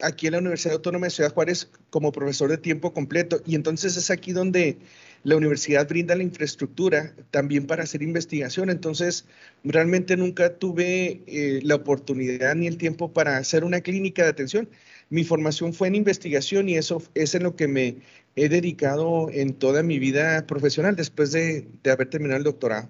aquí 0.00 0.26
en 0.26 0.32
la 0.32 0.38
Universidad 0.38 0.74
Autónoma 0.74 1.06
de 1.06 1.10
Ciudad 1.10 1.32
Juárez 1.32 1.70
como 1.90 2.12
profesor 2.12 2.50
de 2.50 2.58
tiempo 2.58 2.92
completo 2.92 3.40
y 3.44 3.54
entonces 3.54 3.96
es 3.96 4.10
aquí 4.10 4.32
donde 4.32 4.78
la 5.24 5.36
universidad 5.36 5.88
brinda 5.88 6.14
la 6.14 6.22
infraestructura 6.22 7.14
también 7.30 7.66
para 7.66 7.82
hacer 7.82 8.02
investigación. 8.02 8.70
Entonces, 8.70 9.24
realmente 9.64 10.16
nunca 10.16 10.54
tuve 10.54 11.22
eh, 11.26 11.60
la 11.64 11.74
oportunidad 11.74 12.54
ni 12.54 12.68
el 12.68 12.78
tiempo 12.78 13.12
para 13.12 13.36
hacer 13.36 13.64
una 13.64 13.80
clínica 13.80 14.22
de 14.22 14.28
atención. 14.28 14.68
Mi 15.10 15.24
formación 15.24 15.74
fue 15.74 15.88
en 15.88 15.96
investigación 15.96 16.68
y 16.68 16.76
eso 16.76 17.02
es 17.14 17.34
en 17.34 17.42
lo 17.42 17.56
que 17.56 17.66
me 17.66 17.96
he 18.36 18.48
dedicado 18.48 19.28
en 19.32 19.54
toda 19.54 19.82
mi 19.82 19.98
vida 19.98 20.46
profesional 20.46 20.94
después 20.94 21.32
de, 21.32 21.66
de 21.82 21.90
haber 21.90 22.08
terminado 22.08 22.38
el 22.38 22.44
doctorado. 22.44 22.88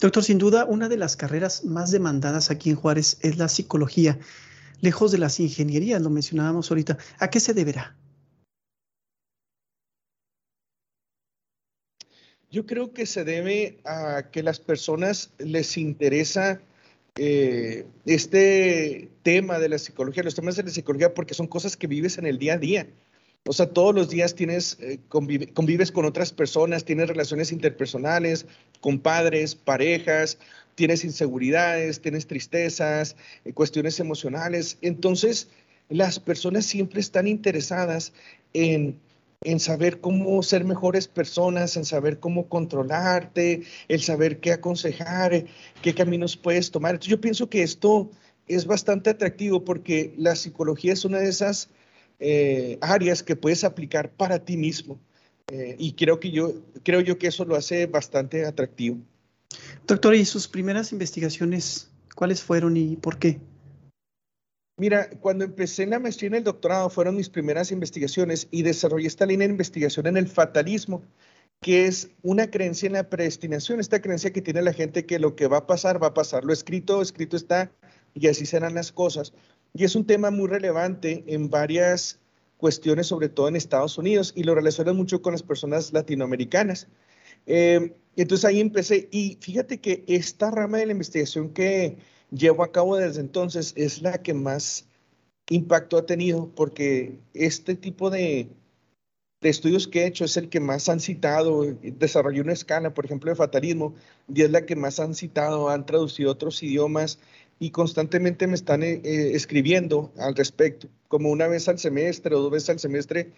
Doctor, 0.00 0.24
sin 0.24 0.38
duda, 0.38 0.64
una 0.64 0.88
de 0.88 0.96
las 0.96 1.16
carreras 1.16 1.64
más 1.64 1.92
demandadas 1.92 2.50
aquí 2.50 2.70
en 2.70 2.76
Juárez 2.76 3.18
es 3.20 3.38
la 3.38 3.48
psicología 3.48 4.18
lejos 4.80 5.12
de 5.12 5.18
las 5.18 5.40
ingenierías, 5.40 6.02
lo 6.02 6.10
mencionábamos 6.10 6.70
ahorita. 6.70 6.98
¿A 7.18 7.28
qué 7.28 7.40
se 7.40 7.54
deberá? 7.54 7.96
Yo 12.50 12.66
creo 12.66 12.92
que 12.92 13.06
se 13.06 13.24
debe 13.24 13.78
a 13.84 14.30
que 14.30 14.44
las 14.44 14.60
personas 14.60 15.32
les 15.38 15.76
interesa 15.76 16.60
eh, 17.16 17.86
este 18.06 19.08
tema 19.22 19.58
de 19.58 19.68
la 19.68 19.78
psicología, 19.78 20.22
los 20.22 20.34
temas 20.34 20.56
de 20.56 20.62
la 20.62 20.70
psicología, 20.70 21.14
porque 21.14 21.34
son 21.34 21.48
cosas 21.48 21.76
que 21.76 21.88
vives 21.88 22.18
en 22.18 22.26
el 22.26 22.38
día 22.38 22.54
a 22.54 22.58
día. 22.58 22.86
O 23.46 23.52
sea, 23.52 23.66
todos 23.66 23.94
los 23.94 24.08
días 24.08 24.34
tienes, 24.34 24.78
eh, 24.80 25.00
convives 25.08 25.92
con 25.92 26.06
otras 26.06 26.32
personas, 26.32 26.84
tienes 26.84 27.08
relaciones 27.08 27.52
interpersonales, 27.52 28.46
con 28.80 29.00
padres, 29.00 29.54
parejas, 29.54 30.38
tienes 30.74 31.04
inseguridades, 31.04 32.00
tienes 32.00 32.26
tristezas, 32.26 33.16
eh, 33.44 33.52
cuestiones 33.52 34.00
emocionales. 34.00 34.78
Entonces, 34.82 35.48
las 35.88 36.18
personas 36.20 36.66
siempre 36.66 37.00
están 37.00 37.26
interesadas 37.26 38.12
en, 38.52 39.00
saber 39.58 40.00
cómo 40.00 40.42
ser 40.42 40.64
mejores 40.64 41.06
personas, 41.06 41.76
en 41.76 41.84
saber 41.84 42.18
cómo 42.18 42.48
controlarte, 42.48 43.62
el 43.88 44.00
saber 44.00 44.40
qué 44.40 44.52
aconsejar, 44.52 45.34
eh, 45.34 45.46
qué 45.82 45.94
caminos 45.94 46.36
puedes 46.36 46.70
tomar. 46.70 46.92
Entonces, 46.92 47.10
yo 47.10 47.20
pienso 47.20 47.50
que 47.50 47.62
esto 47.62 48.10
es 48.48 48.66
bastante 48.66 49.10
atractivo 49.10 49.64
porque 49.64 50.14
la 50.16 50.34
psicología 50.34 50.94
es 50.94 51.04
una 51.04 51.18
de 51.18 51.28
esas 51.28 51.68
eh, 52.20 52.78
áreas 52.80 53.22
que 53.22 53.36
puedes 53.36 53.64
aplicar 53.64 54.10
para 54.10 54.38
ti 54.44 54.56
mismo. 54.56 54.98
y 55.78 55.92
creo 55.92 56.20
que 56.20 56.30
yo 56.30 56.54
creo 56.82 57.00
yo 57.02 57.18
que 57.18 57.26
eso 57.28 57.44
lo 57.44 57.54
hace 57.54 57.86
bastante 57.86 58.46
atractivo. 58.46 58.98
Doctor, 59.86 60.14
¿y 60.14 60.24
sus 60.24 60.48
primeras 60.48 60.92
investigaciones 60.92 61.90
cuáles 62.14 62.42
fueron 62.42 62.74
y 62.76 62.96
por 62.96 63.18
qué? 63.18 63.38
Mira, 64.78 65.10
cuando 65.20 65.44
empecé 65.44 65.82
en 65.82 65.90
la 65.90 65.98
maestría 65.98 66.28
en 66.28 66.34
el 66.36 66.44
doctorado 66.44 66.88
fueron 66.88 67.16
mis 67.16 67.28
primeras 67.28 67.70
investigaciones 67.70 68.48
y 68.50 68.62
desarrollé 68.62 69.06
esta 69.06 69.26
línea 69.26 69.46
de 69.46 69.52
investigación 69.52 70.06
en 70.06 70.16
el 70.16 70.26
fatalismo, 70.26 71.02
que 71.60 71.86
es 71.86 72.10
una 72.22 72.50
creencia 72.50 72.86
en 72.86 72.94
la 72.94 73.10
predestinación, 73.10 73.78
esta 73.78 74.00
creencia 74.00 74.32
que 74.32 74.40
tiene 74.40 74.62
la 74.62 74.72
gente 74.72 75.04
que 75.04 75.18
lo 75.18 75.36
que 75.36 75.48
va 75.48 75.58
a 75.58 75.66
pasar, 75.66 76.02
va 76.02 76.08
a 76.08 76.14
pasar. 76.14 76.44
Lo 76.44 76.54
escrito, 76.54 77.02
escrito 77.02 77.36
está 77.36 77.70
y 78.14 78.28
así 78.28 78.46
serán 78.46 78.74
las 78.74 78.90
cosas. 78.90 79.34
Y 79.74 79.84
es 79.84 79.94
un 79.94 80.06
tema 80.06 80.30
muy 80.30 80.48
relevante 80.48 81.24
en 81.26 81.50
varias 81.50 82.20
cuestiones, 82.56 83.08
sobre 83.08 83.28
todo 83.28 83.48
en 83.48 83.56
Estados 83.56 83.98
Unidos, 83.98 84.32
y 84.34 84.44
lo 84.44 84.54
relacionan 84.54 84.96
mucho 84.96 85.20
con 85.20 85.32
las 85.32 85.42
personas 85.42 85.92
latinoamericanas. 85.92 86.88
Eh, 87.46 87.94
entonces 88.22 88.44
ahí 88.44 88.60
empecé, 88.60 89.08
y 89.10 89.38
fíjate 89.40 89.80
que 89.80 90.04
esta 90.06 90.50
rama 90.50 90.78
de 90.78 90.86
la 90.86 90.92
investigación 90.92 91.50
que 91.50 91.98
llevo 92.30 92.62
a 92.64 92.72
cabo 92.72 92.96
desde 92.96 93.20
entonces 93.20 93.72
es 93.76 94.02
la 94.02 94.22
que 94.22 94.34
más 94.34 94.86
impacto 95.50 95.98
ha 95.98 96.06
tenido, 96.06 96.50
porque 96.54 97.18
este 97.34 97.74
tipo 97.74 98.10
de, 98.10 98.48
de 99.40 99.48
estudios 99.48 99.86
que 99.88 100.02
he 100.02 100.06
hecho 100.06 100.24
es 100.24 100.36
el 100.36 100.48
que 100.48 100.60
más 100.60 100.88
han 100.88 101.00
citado, 101.00 101.64
desarrollé 101.82 102.40
una 102.40 102.52
escala, 102.54 102.94
por 102.94 103.04
ejemplo, 103.04 103.30
de 103.30 103.36
fatalismo, 103.36 103.94
y 104.32 104.42
es 104.42 104.50
la 104.50 104.64
que 104.64 104.76
más 104.76 105.00
han 105.00 105.14
citado, 105.14 105.68
han 105.68 105.86
traducido 105.86 106.30
otros 106.30 106.62
idiomas 106.62 107.18
y 107.58 107.70
constantemente 107.70 108.46
me 108.46 108.54
están 108.54 108.82
eh, 108.82 109.00
eh, 109.04 109.32
escribiendo 109.34 110.12
al 110.18 110.34
respecto, 110.34 110.88
como 111.08 111.30
una 111.30 111.46
vez 111.46 111.68
al 111.68 111.78
semestre 111.78 112.34
o 112.34 112.40
dos 112.40 112.50
veces 112.50 112.70
al 112.70 112.78
semestre. 112.78 113.32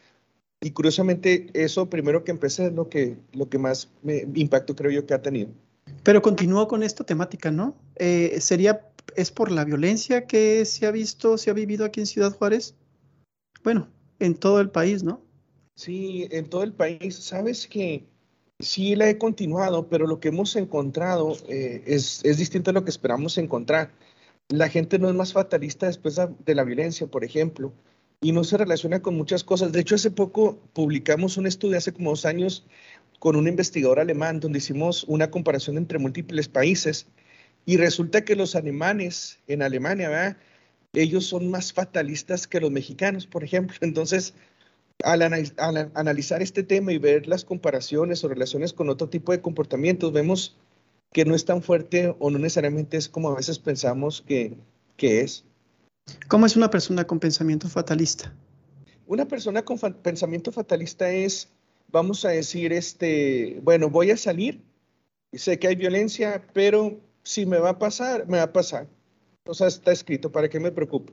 Y 0.60 0.70
curiosamente, 0.70 1.50
eso 1.54 1.88
primero 1.90 2.24
que 2.24 2.30
empecé 2.30 2.66
es 2.66 2.72
lo 2.72 2.88
que, 2.88 3.16
lo 3.32 3.48
que 3.48 3.58
más 3.58 3.90
me, 4.02 4.26
impacto 4.34 4.74
creo 4.74 4.90
yo 4.90 5.06
que 5.06 5.14
ha 5.14 5.22
tenido. 5.22 5.50
Pero 6.02 6.22
continúo 6.22 6.66
con 6.66 6.82
esta 6.82 7.04
temática, 7.04 7.50
¿no? 7.50 7.76
Eh, 7.96 8.38
¿Sería, 8.40 8.88
es 9.14 9.30
por 9.30 9.52
la 9.52 9.64
violencia 9.64 10.26
que 10.26 10.64
se 10.64 10.86
ha 10.86 10.90
visto, 10.90 11.38
se 11.38 11.50
ha 11.50 11.52
vivido 11.52 11.84
aquí 11.84 12.00
en 12.00 12.06
Ciudad 12.06 12.36
Juárez? 12.36 12.74
Bueno, 13.62 13.88
en 14.18 14.34
todo 14.34 14.60
el 14.60 14.70
país, 14.70 15.02
¿no? 15.02 15.20
Sí, 15.74 16.26
en 16.30 16.48
todo 16.48 16.62
el 16.62 16.72
país. 16.72 17.16
Sabes 17.16 17.66
que 17.66 18.06
sí 18.58 18.96
la 18.96 19.10
he 19.10 19.18
continuado, 19.18 19.88
pero 19.88 20.06
lo 20.06 20.20
que 20.20 20.28
hemos 20.28 20.56
encontrado 20.56 21.36
es, 21.48 22.24
es 22.24 22.38
distinto 22.38 22.70
a 22.70 22.72
lo 22.72 22.84
que 22.84 22.90
esperamos 22.90 23.36
encontrar 23.36 23.90
la 24.48 24.68
gente 24.68 24.98
no 24.98 25.08
es 25.08 25.14
más 25.14 25.32
fatalista 25.32 25.86
después 25.86 26.20
de 26.44 26.54
la 26.54 26.64
violencia, 26.64 27.06
por 27.06 27.24
ejemplo, 27.24 27.72
y 28.20 28.32
no 28.32 28.44
se 28.44 28.56
relaciona 28.56 29.02
con 29.02 29.16
muchas 29.16 29.44
cosas. 29.44 29.72
De 29.72 29.80
hecho, 29.80 29.94
hace 29.94 30.10
poco 30.10 30.58
publicamos 30.72 31.36
un 31.36 31.46
estudio, 31.46 31.78
hace 31.78 31.92
como 31.92 32.10
dos 32.10 32.24
años, 32.24 32.66
con 33.18 33.36
un 33.36 33.48
investigador 33.48 34.00
alemán, 34.00 34.40
donde 34.40 34.58
hicimos 34.58 35.04
una 35.04 35.30
comparación 35.30 35.76
entre 35.76 35.98
múltiples 35.98 36.48
países, 36.48 37.06
y 37.64 37.76
resulta 37.76 38.24
que 38.24 38.36
los 38.36 38.54
alemanes 38.54 39.40
en 39.48 39.62
Alemania, 39.62 40.08
¿verdad? 40.08 40.36
ellos 40.92 41.26
son 41.26 41.50
más 41.50 41.72
fatalistas 41.72 42.46
que 42.46 42.60
los 42.60 42.70
mexicanos, 42.70 43.26
por 43.26 43.44
ejemplo. 43.44 43.76
Entonces, 43.80 44.34
al, 45.04 45.22
al 45.22 45.90
analizar 45.94 46.42
este 46.42 46.62
tema 46.62 46.92
y 46.92 46.98
ver 46.98 47.26
las 47.26 47.44
comparaciones 47.44 48.24
o 48.24 48.28
relaciones 48.28 48.72
con 48.72 48.88
otro 48.88 49.08
tipo 49.08 49.32
de 49.32 49.40
comportamientos, 49.40 50.12
vemos 50.12 50.56
que 51.12 51.24
no 51.24 51.34
es 51.34 51.44
tan 51.44 51.62
fuerte 51.62 52.14
o 52.18 52.30
no 52.30 52.38
necesariamente 52.38 52.96
es 52.96 53.08
como 53.08 53.30
a 53.30 53.36
veces 53.36 53.58
pensamos 53.58 54.24
que 54.26 54.56
es. 54.98 55.44
¿Cómo 56.28 56.46
es 56.46 56.56
una 56.56 56.70
persona 56.70 57.06
con 57.06 57.20
pensamiento 57.20 57.68
fatalista? 57.68 58.32
Una 59.06 59.26
persona 59.26 59.64
con 59.64 59.78
pensamiento 59.78 60.50
fatalista 60.50 61.10
es, 61.10 61.48
vamos 61.92 62.24
a 62.24 62.30
decir, 62.30 62.72
este, 62.72 63.60
bueno, 63.62 63.88
voy 63.88 64.10
a 64.10 64.16
salir, 64.16 64.60
sé 65.32 65.58
que 65.58 65.68
hay 65.68 65.76
violencia, 65.76 66.44
pero 66.52 66.98
si 67.22 67.46
me 67.46 67.58
va 67.58 67.70
a 67.70 67.78
pasar, 67.78 68.26
me 68.26 68.38
va 68.38 68.44
a 68.44 68.52
pasar. 68.52 68.88
O 69.46 69.54
sea, 69.54 69.68
está 69.68 69.92
escrito, 69.92 70.32
¿para 70.32 70.48
qué 70.48 70.58
me 70.58 70.72
preocupo? 70.72 71.12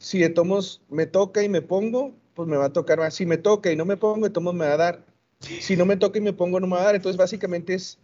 Si 0.00 0.18
de 0.18 0.30
tomos 0.30 0.82
me 0.88 1.06
toca 1.06 1.44
y 1.44 1.48
me 1.48 1.62
pongo, 1.62 2.12
pues 2.34 2.48
me 2.48 2.56
va 2.56 2.66
a 2.66 2.72
tocar. 2.72 3.12
Si 3.12 3.26
me 3.26 3.38
toca 3.38 3.70
y 3.70 3.76
no 3.76 3.84
me 3.84 3.96
pongo, 3.96 4.26
de 4.26 4.32
tomos 4.32 4.54
me 4.54 4.66
va 4.66 4.74
a 4.74 4.76
dar. 4.76 5.06
Si 5.38 5.76
no 5.76 5.86
me 5.86 5.96
toca 5.96 6.18
y 6.18 6.22
me 6.22 6.32
pongo, 6.32 6.58
no 6.58 6.66
me 6.66 6.74
va 6.74 6.82
a 6.82 6.86
dar. 6.86 6.94
Entonces, 6.96 7.16
básicamente 7.16 7.74
es 7.74 7.98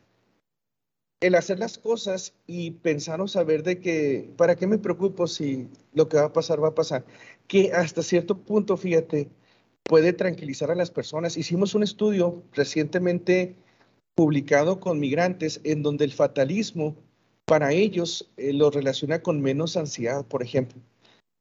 el 1.20 1.34
hacer 1.34 1.58
las 1.58 1.78
cosas 1.78 2.34
y 2.46 2.72
pensar 2.72 3.20
o 3.20 3.28
saber 3.28 3.62
de 3.62 3.78
que, 3.78 4.32
¿para 4.36 4.56
qué 4.56 4.66
me 4.66 4.78
preocupo 4.78 5.26
si 5.26 5.68
lo 5.92 6.08
que 6.08 6.16
va 6.16 6.24
a 6.24 6.32
pasar 6.32 6.62
va 6.62 6.68
a 6.68 6.74
pasar? 6.74 7.04
Que 7.46 7.72
hasta 7.72 8.02
cierto 8.02 8.38
punto, 8.38 8.76
fíjate, 8.76 9.28
puede 9.84 10.12
tranquilizar 10.12 10.70
a 10.70 10.74
las 10.74 10.90
personas. 10.90 11.36
Hicimos 11.36 11.74
un 11.74 11.82
estudio 11.82 12.42
recientemente 12.52 13.54
publicado 14.14 14.80
con 14.80 14.98
migrantes 14.98 15.60
en 15.64 15.82
donde 15.82 16.04
el 16.04 16.12
fatalismo 16.12 16.96
para 17.44 17.72
ellos 17.72 18.30
eh, 18.36 18.52
lo 18.52 18.70
relaciona 18.70 19.22
con 19.22 19.40
menos 19.40 19.76
ansiedad, 19.76 20.24
por 20.24 20.42
ejemplo. 20.42 20.80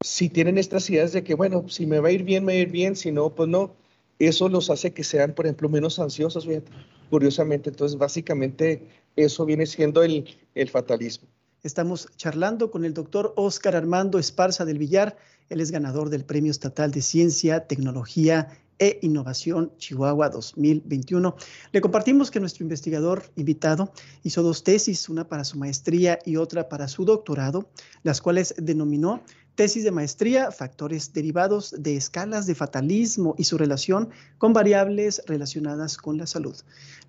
Si 0.04 0.30
tienen 0.30 0.58
estas 0.58 0.90
ideas 0.90 1.14
de 1.14 1.24
que, 1.24 1.36
bueno, 1.36 1.70
si 1.70 1.86
me 1.86 2.00
va 2.00 2.10
a 2.10 2.12
ir 2.12 2.24
bien, 2.24 2.46
me 2.46 2.54
va 2.54 2.60
a 2.60 2.62
ir 2.62 2.72
bien, 2.72 2.96
si 2.96 3.12
no, 3.12 3.36
pues 3.36 3.48
no, 3.48 3.76
eso 4.18 4.50
los 4.50 4.70
hace 4.70 4.94
que 4.94 5.04
sean, 5.04 5.34
por 5.34 5.46
ejemplo, 5.46 5.70
menos 5.70 6.00
ansiosos, 6.00 6.46
fíjate, 6.46 6.72
curiosamente. 7.10 7.70
Entonces, 7.70 7.98
básicamente, 7.98 8.88
eso 9.16 9.46
viene 9.46 9.66
siendo 9.66 10.04
el, 10.04 10.26
fatalismo. 10.72 11.28
Estamos 11.64 12.08
charlando 12.16 12.72
con 12.72 12.86
el 12.86 12.94
doctor 12.94 13.34
Oscar 13.36 13.76
Armando 13.76 14.20
Esparza 14.20 14.66
del 14.66 14.78
Villar. 14.78 15.18
Él 15.50 15.62
es 15.62 15.72
ganador 15.72 16.10
del 16.10 16.24
Premio 16.24 16.52
Estatal 16.52 16.92
de 16.92 17.02
Ciencia, 17.02 17.68
Tecnología 17.68 18.48
e 18.78 18.98
Innovación 19.02 19.74
Chihuahua 19.78 20.30
2021. 20.30 21.36
Le 21.72 21.82
compartimos 21.82 22.32
que 22.32 22.40
nuestro 22.40 22.64
investigador 22.64 23.24
invitado 23.36 23.92
hizo 24.24 24.42
dos 24.42 24.64
tesis, 24.64 25.10
una 25.10 25.28
para 25.28 25.44
su 25.44 25.58
maestría 25.58 26.20
y 26.26 26.38
otra 26.38 26.70
para 26.70 26.88
su 26.88 27.04
doctorado, 27.04 27.70
las 28.04 28.22
cuales 28.22 28.56
denominó 28.58 29.22
Tesis 29.60 29.84
de 29.84 29.92
maestría, 29.92 30.52
factores 30.52 31.12
derivados 31.12 31.76
de 31.78 31.98
escalas 31.98 32.46
de 32.46 32.56
fatalismo 32.56 33.36
y 33.38 33.44
su 33.44 33.58
relación 33.58 34.08
con 34.38 34.54
variables 34.54 35.22
relacionadas 35.28 35.98
con 35.98 36.18
la 36.18 36.28
salud. 36.28 36.56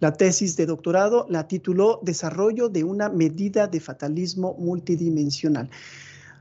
La 0.00 0.14
tesis 0.14 0.56
de 0.56 0.66
doctorado 0.66 1.26
la 1.28 1.46
tituló 1.46 2.00
Desarrollo 2.02 2.68
de 2.68 2.82
una 2.82 3.08
medida 3.08 3.68
de 3.68 3.78
fatalismo 3.78 4.56
multidimensional. 4.58 5.70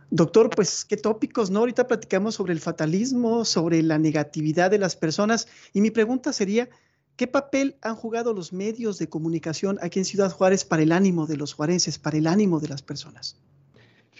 Doctor, 0.10 0.50
pues 0.50 0.84
qué 0.84 0.98
tópicos, 0.98 1.51
¿no? 1.51 1.60
Ahorita 1.60 1.86
platicamos 1.86 2.34
sobre 2.34 2.54
el 2.54 2.60
fatalismo, 2.60 3.46
sobre 3.46 3.84
la 3.84 4.00
negatividad 4.00 4.72
de 4.72 4.80
las 4.80 4.96
personas 4.96 5.48
y 5.74 5.82
mi 5.82 5.92
pregunta 5.92 6.34
sería, 6.34 6.70
¿qué 7.18 7.28
papel 7.28 7.75
han 7.84 7.96
jugado 7.96 8.34
los 8.34 8.51
medios 8.51 8.98
de 8.98 9.10
comunicación 9.10 9.78
aquí 9.84 10.00
en 10.00 10.06
Ciudad 10.06 10.32
Juárez 10.32 10.66
para 10.66 10.82
el 10.82 10.92
ánimo 10.92 11.28
de 11.28 11.38
los 11.38 11.54
juarenses, 11.54 12.00
para 12.00 12.18
el 12.18 12.25
ánimo 12.25 12.60
de 12.60 12.70
las 12.70 12.82
personas? 12.82 13.36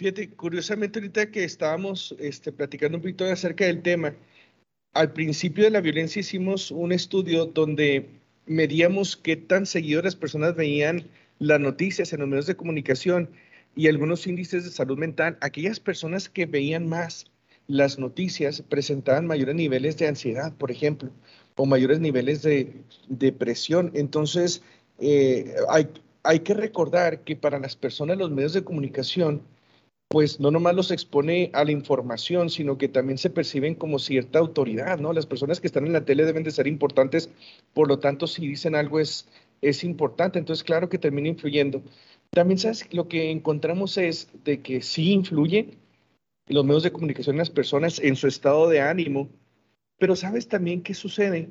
Fíjate, 0.00 0.30
curiosamente 0.30 0.98
ahorita 0.98 1.30
que 1.30 1.44
estábamos 1.44 2.16
este, 2.18 2.52
platicando 2.52 2.96
un 2.96 3.02
poquito 3.02 3.26
acerca 3.26 3.66
del 3.66 3.82
tema, 3.82 4.14
al 4.94 5.12
principio 5.12 5.64
de 5.64 5.68
la 5.68 5.82
violencia 5.82 6.20
hicimos 6.20 6.70
un 6.70 6.90
estudio 6.92 7.44
donde 7.44 8.08
medíamos 8.46 9.18
qué 9.18 9.36
tan 9.36 9.66
seguido 9.66 10.00
las 10.00 10.16
personas 10.16 10.56
veían 10.56 11.04
las 11.38 11.60
noticias 11.60 12.14
en 12.14 12.20
los 12.20 12.30
medios 12.30 12.46
de 12.46 12.56
comunicación 12.56 13.28
y 13.76 13.88
algunos 13.88 14.26
índices 14.26 14.64
de 14.64 14.70
salud 14.70 14.96
mental. 14.96 15.36
Aquellas 15.42 15.80
personas 15.80 16.30
que 16.30 16.46
veían 16.46 16.88
más 16.88 17.26
las 17.66 17.98
noticias 17.98 18.62
presentaban 18.62 19.26
mayores 19.26 19.54
niveles 19.54 19.98
de 19.98 20.08
ansiedad, 20.08 20.54
por 20.56 20.70
ejemplo, 20.70 21.10
o 21.56 21.66
mayores 21.66 22.00
niveles 22.00 22.40
de 22.40 22.72
depresión. 23.08 23.90
Entonces, 23.92 24.62
eh, 24.98 25.56
hay, 25.68 25.88
hay 26.22 26.40
que 26.40 26.54
recordar 26.54 27.20
que 27.20 27.36
para 27.36 27.58
las 27.58 27.76
personas 27.76 28.16
los 28.16 28.30
medios 28.30 28.54
de 28.54 28.64
comunicación, 28.64 29.42
pues 30.10 30.40
no 30.40 30.50
nomás 30.50 30.74
los 30.74 30.90
expone 30.90 31.50
a 31.52 31.64
la 31.64 31.70
información, 31.70 32.50
sino 32.50 32.76
que 32.76 32.88
también 32.88 33.16
se 33.16 33.30
perciben 33.30 33.76
como 33.76 34.00
cierta 34.00 34.40
autoridad, 34.40 34.98
¿no? 34.98 35.12
Las 35.12 35.24
personas 35.24 35.60
que 35.60 35.68
están 35.68 35.86
en 35.86 35.92
la 35.92 36.04
tele 36.04 36.24
deben 36.24 36.42
de 36.42 36.50
ser 36.50 36.66
importantes, 36.66 37.30
por 37.74 37.86
lo 37.86 38.00
tanto, 38.00 38.26
si 38.26 38.44
dicen 38.48 38.74
algo 38.74 38.98
es, 38.98 39.28
es 39.62 39.84
importante, 39.84 40.40
entonces 40.40 40.64
claro 40.64 40.88
que 40.88 40.98
termina 40.98 41.28
influyendo. 41.28 41.80
También, 42.30 42.58
¿sabes? 42.58 42.92
Lo 42.92 43.06
que 43.06 43.30
encontramos 43.30 43.96
es 43.98 44.28
de 44.42 44.60
que 44.62 44.82
sí 44.82 45.12
influyen 45.12 45.76
los 46.48 46.64
medios 46.64 46.82
de 46.82 46.90
comunicación 46.90 47.34
en 47.34 47.38
las 47.38 47.50
personas 47.50 48.00
en 48.00 48.16
su 48.16 48.26
estado 48.26 48.68
de 48.68 48.80
ánimo, 48.80 49.28
pero 49.96 50.16
¿sabes 50.16 50.48
también 50.48 50.82
qué 50.82 50.94
sucede? 50.94 51.50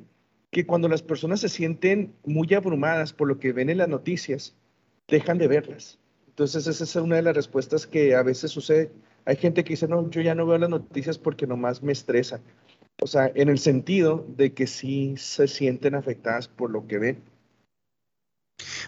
Que 0.50 0.66
cuando 0.66 0.86
las 0.86 1.00
personas 1.00 1.40
se 1.40 1.48
sienten 1.48 2.12
muy 2.26 2.52
abrumadas 2.52 3.14
por 3.14 3.26
lo 3.26 3.38
que 3.38 3.54
ven 3.54 3.70
en 3.70 3.78
las 3.78 3.88
noticias, 3.88 4.54
dejan 5.08 5.38
de 5.38 5.48
verlas 5.48 5.98
entonces, 6.30 6.66
esa 6.66 6.84
es 6.84 6.96
una 6.96 7.16
de 7.16 7.22
las 7.22 7.34
respuestas 7.34 7.86
que 7.86 8.14
a 8.14 8.22
veces 8.22 8.50
sucede. 8.50 8.90
Hay 9.26 9.36
gente 9.36 9.64
que 9.64 9.74
dice, 9.74 9.88
no, 9.88 10.08
yo 10.10 10.22
ya 10.22 10.34
no 10.34 10.46
veo 10.46 10.58
las 10.58 10.70
noticias 10.70 11.18
porque 11.18 11.46
nomás 11.46 11.82
me 11.82 11.92
estresa. 11.92 12.40
O 13.02 13.06
sea, 13.06 13.30
en 13.34 13.48
el 13.48 13.58
sentido 13.58 14.24
de 14.36 14.54
que 14.54 14.66
sí 14.66 15.14
se 15.18 15.48
sienten 15.48 15.94
afectadas 15.94 16.48
por 16.48 16.70
lo 16.70 16.86
que 16.86 16.98
ven. 16.98 17.22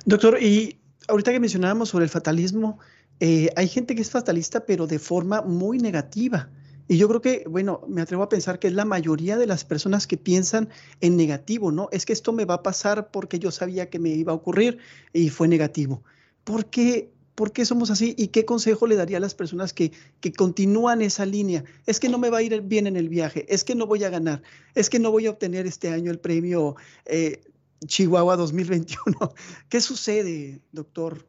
Doctor, 0.04 0.40
y 0.40 0.78
ahorita 1.08 1.32
que 1.32 1.40
mencionábamos 1.40 1.90
sobre 1.90 2.04
el 2.04 2.10
fatalismo, 2.10 2.78
eh, 3.20 3.50
hay 3.56 3.68
gente 3.68 3.94
que 3.94 4.02
es 4.02 4.10
fatalista, 4.10 4.64
pero 4.64 4.86
de 4.86 4.98
forma 4.98 5.42
muy 5.42 5.78
negativa. 5.78 6.48
Y 6.88 6.96
yo 6.96 7.08
creo 7.08 7.20
que, 7.20 7.44
bueno, 7.48 7.82
me 7.88 8.02
atrevo 8.02 8.22
a 8.22 8.28
pensar 8.28 8.58
que 8.58 8.68
es 8.68 8.72
la 8.74 8.84
mayoría 8.84 9.36
de 9.36 9.46
las 9.46 9.64
personas 9.64 10.06
que 10.06 10.16
piensan 10.16 10.68
en 11.00 11.16
negativo, 11.16 11.72
¿no? 11.72 11.88
Es 11.92 12.06
que 12.06 12.12
esto 12.12 12.32
me 12.32 12.44
va 12.44 12.54
a 12.54 12.62
pasar 12.62 13.10
porque 13.10 13.38
yo 13.38 13.50
sabía 13.50 13.90
que 13.90 13.98
me 13.98 14.10
iba 14.10 14.32
a 14.32 14.36
ocurrir 14.36 14.78
y 15.12 15.28
fue 15.28 15.48
negativo. 15.48 16.02
¿Por 16.44 16.66
qué 16.66 17.11
¿Por 17.34 17.52
qué 17.52 17.64
somos 17.64 17.90
así? 17.90 18.14
¿Y 18.18 18.28
qué 18.28 18.44
consejo 18.44 18.86
le 18.86 18.96
daría 18.96 19.16
a 19.16 19.20
las 19.20 19.34
personas 19.34 19.72
que, 19.72 19.92
que 20.20 20.32
continúan 20.32 21.00
esa 21.00 21.24
línea? 21.24 21.64
Es 21.86 21.98
que 21.98 22.08
no 22.08 22.18
me 22.18 22.28
va 22.28 22.38
a 22.38 22.42
ir 22.42 22.60
bien 22.60 22.86
en 22.86 22.96
el 22.96 23.08
viaje, 23.08 23.46
es 23.48 23.64
que 23.64 23.74
no 23.74 23.86
voy 23.86 24.04
a 24.04 24.10
ganar, 24.10 24.42
es 24.74 24.90
que 24.90 24.98
no 24.98 25.10
voy 25.10 25.26
a 25.26 25.30
obtener 25.30 25.66
este 25.66 25.88
año 25.88 26.10
el 26.10 26.18
premio 26.18 26.76
eh, 27.06 27.42
Chihuahua 27.86 28.36
2021. 28.36 29.34
¿Qué 29.68 29.80
sucede, 29.80 30.60
doctor? 30.72 31.26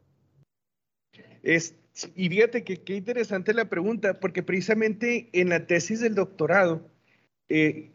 Es, 1.42 1.74
y 2.14 2.28
fíjate 2.28 2.64
que 2.64 2.82
qué 2.82 2.96
interesante 2.96 3.54
la 3.54 3.68
pregunta, 3.68 4.20
porque 4.20 4.42
precisamente 4.42 5.28
en 5.32 5.48
la 5.48 5.66
tesis 5.66 6.00
del 6.00 6.14
doctorado, 6.14 6.90
eh, 7.48 7.90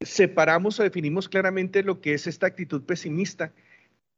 separamos 0.00 0.78
o 0.78 0.82
definimos 0.82 1.28
claramente 1.28 1.82
lo 1.82 2.00
que 2.00 2.14
es 2.14 2.26
esta 2.26 2.46
actitud 2.46 2.82
pesimista, 2.82 3.52